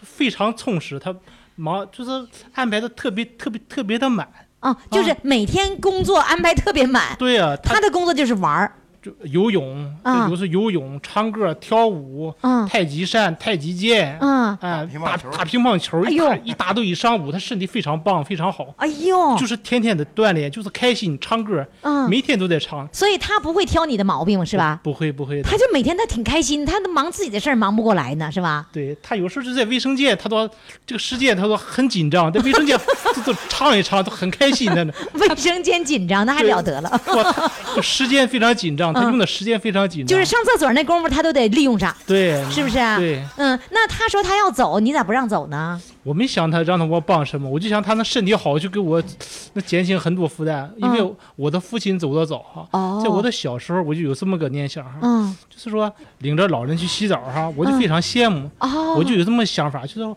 [0.04, 1.14] 非常充实，他
[1.56, 4.28] 忙就是安排的特别特别特别的满。
[4.62, 7.16] 哦，就是每天工作安排特别满。
[7.18, 8.74] 对呀、他他的工作就是玩儿。
[9.02, 12.68] 就游泳，啊有时候游泳、唱歌、跳舞，嗯。
[12.68, 14.58] 太极扇、太极剑，嗯。
[14.62, 15.30] 哎，乒乓球。
[15.32, 16.26] 打打乒乓球，哎呦。
[16.26, 22.10] 一打一打都一上午，他身体非常棒，非常好，哎呦，就是天天的锻炼，就是开心唱歌，嗯。
[22.10, 24.80] 每天都在唱，所以他不会挑你的毛病，是吧？
[24.84, 25.43] 不会不会的。
[25.43, 28.68] 他，就每天他挺开心，他都忙自己的事儿忙不过来呢，是吧？
[28.74, 30.47] 对他有时候就在卫生间，他都
[30.86, 32.78] 这个时间他都很紧张，在卫生间
[33.16, 37.02] 都都唱一唱，都很开心的呢，卫生间紧张，那还了得了。
[37.82, 42.98] 时间非常紧张，他嗯用的时间非常紧张，就是上厕所那功夫，他都得利用上，对，是不是啊？
[42.98, 45.80] 对，嗯，那他说他要走，你咋不让走呢？
[46.04, 49.04] 我没想他让他给我帮什么，我就想他那身体好，就给我
[49.54, 50.72] 那减轻很多负担。
[50.78, 60.16] 因为我的父亲走得早哈，哦在我的小时候我就有这么个念想哈，嗯，就是说领着老人去洗澡哈，我就非常羡慕，哦，我就有这么想法，就是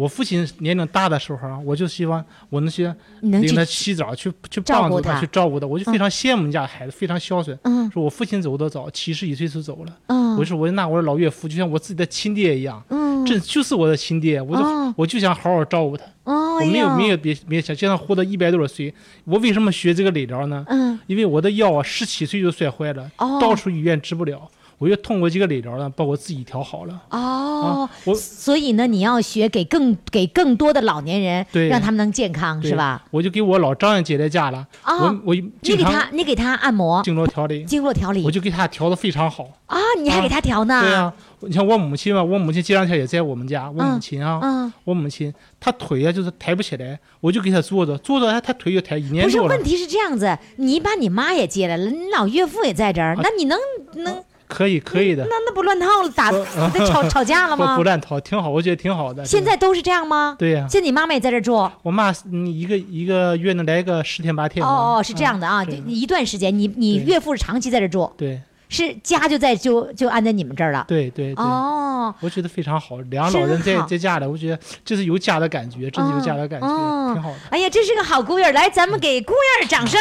[0.00, 2.90] 我父亲年龄大的时候啊，我就希望我能去
[3.20, 7.58] 你能去领他洗澡，去去帮助他去照顾他，我就非常羡慕你家孩子，非常孝顺。
[7.64, 7.90] 嗯。
[7.90, 14.94] 说我父亲走得早，七十一岁就走了，嗯，我说我就拿我的老岳父就像我自己的亲爹一样，嗯，这就是我的亲爹，我就、哦。
[14.96, 16.04] 我就想好好照顾他。
[16.24, 18.92] 哦，我没有没有别别想，现在活到一百多少岁，
[19.24, 20.64] 我为什么学这个理疗呢？
[20.68, 23.38] 嗯，因为我的腰啊，十七岁就摔坏了，哦。
[23.40, 24.48] 到处医院治不了，
[24.80, 27.02] 我就通过这个理疗呢，把我自己调好了。
[27.10, 33.04] 哦啊，我所以呢，你要学给更给更多的老年人，对让他们能健康，是吧？？
[33.10, 39.46] 我就给我老丈人接在家了，哦我我你给他，你给他按摩、经络调理，经络调理我就给他调的非常好。
[39.66, 40.80] 啊，你还给他调呢？
[40.80, 49.62] 对呀、你像我母亲吧，我母亲这两天也在我们家，我母亲啊，嗯，我母亲她腿啊就是抬不起来，我就给她坐着，坐着她她腿就抬一年不是，问。
[49.62, 53.58] 题是这样子，你把你妈也接来了，你老岳父也在这儿，啊那你能
[53.96, 56.30] 能可以可以的那，那不乱套了，打
[56.86, 57.84] 吵 吵架了吗不不？
[57.84, 59.24] 乱套，挺好，我觉得挺好的。
[59.24, 60.36] 现在都是这样吗？
[60.38, 61.70] 对呀、现在你妈妈也在这住？
[61.82, 64.64] 我妈你一个一个月能来个十天八天。
[64.66, 70.84] 哦哦，是这样的啊，嗯就一段时间，你你岳父是长期在这住，对是家就在就就安在你们这儿了。
[70.86, 72.98] 对对对，哦，我觉得非常好。
[73.10, 77.36] 两个老人在在家里，我觉得这是有家的感觉，真是有家的感觉，哦挺好的。
[77.50, 79.98] 哎呀，这是个好姑爷，来，咱们给姑爷儿掌声。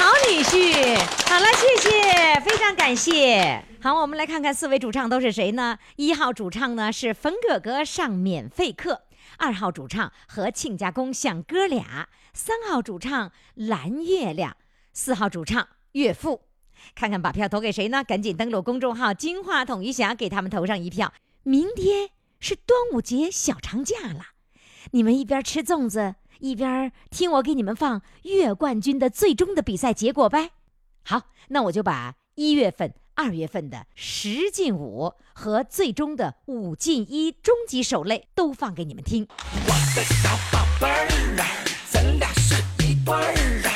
[0.00, 0.96] 好女婿，
[1.28, 3.62] 好了，谢谢，非常感谢。
[3.82, 5.78] 好，我们来看看四位主唱都是谁呢？
[5.96, 9.02] 一号主唱呢是冯哥哥上免费课，
[9.36, 14.56] 二号主唱和亲家公像哥俩，三号主唱蓝月亮，
[14.94, 16.46] 四号主唱岳父。
[16.94, 18.02] 看看把票投给谁呢？
[18.02, 21.12] 赶紧登录公众号“金话筒余霞”，给他们投上一票。
[21.42, 24.28] 明天是端午节小长假了，
[24.92, 30.50] 你们一边吃粽子，一边听我给你们放月冠军的最终的比赛结果呗。
[31.02, 39.26] 好那我就把一月份二月份的十进五和最终的五进一终极守擂都放给你们听。
[39.66, 41.46] 我的小宝贝儿啊
[41.90, 43.70] 咱俩是一对儿啊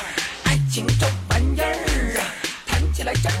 [0.45, 2.33] 爱情这玩意儿啊
[2.65, 3.31] 谈起来真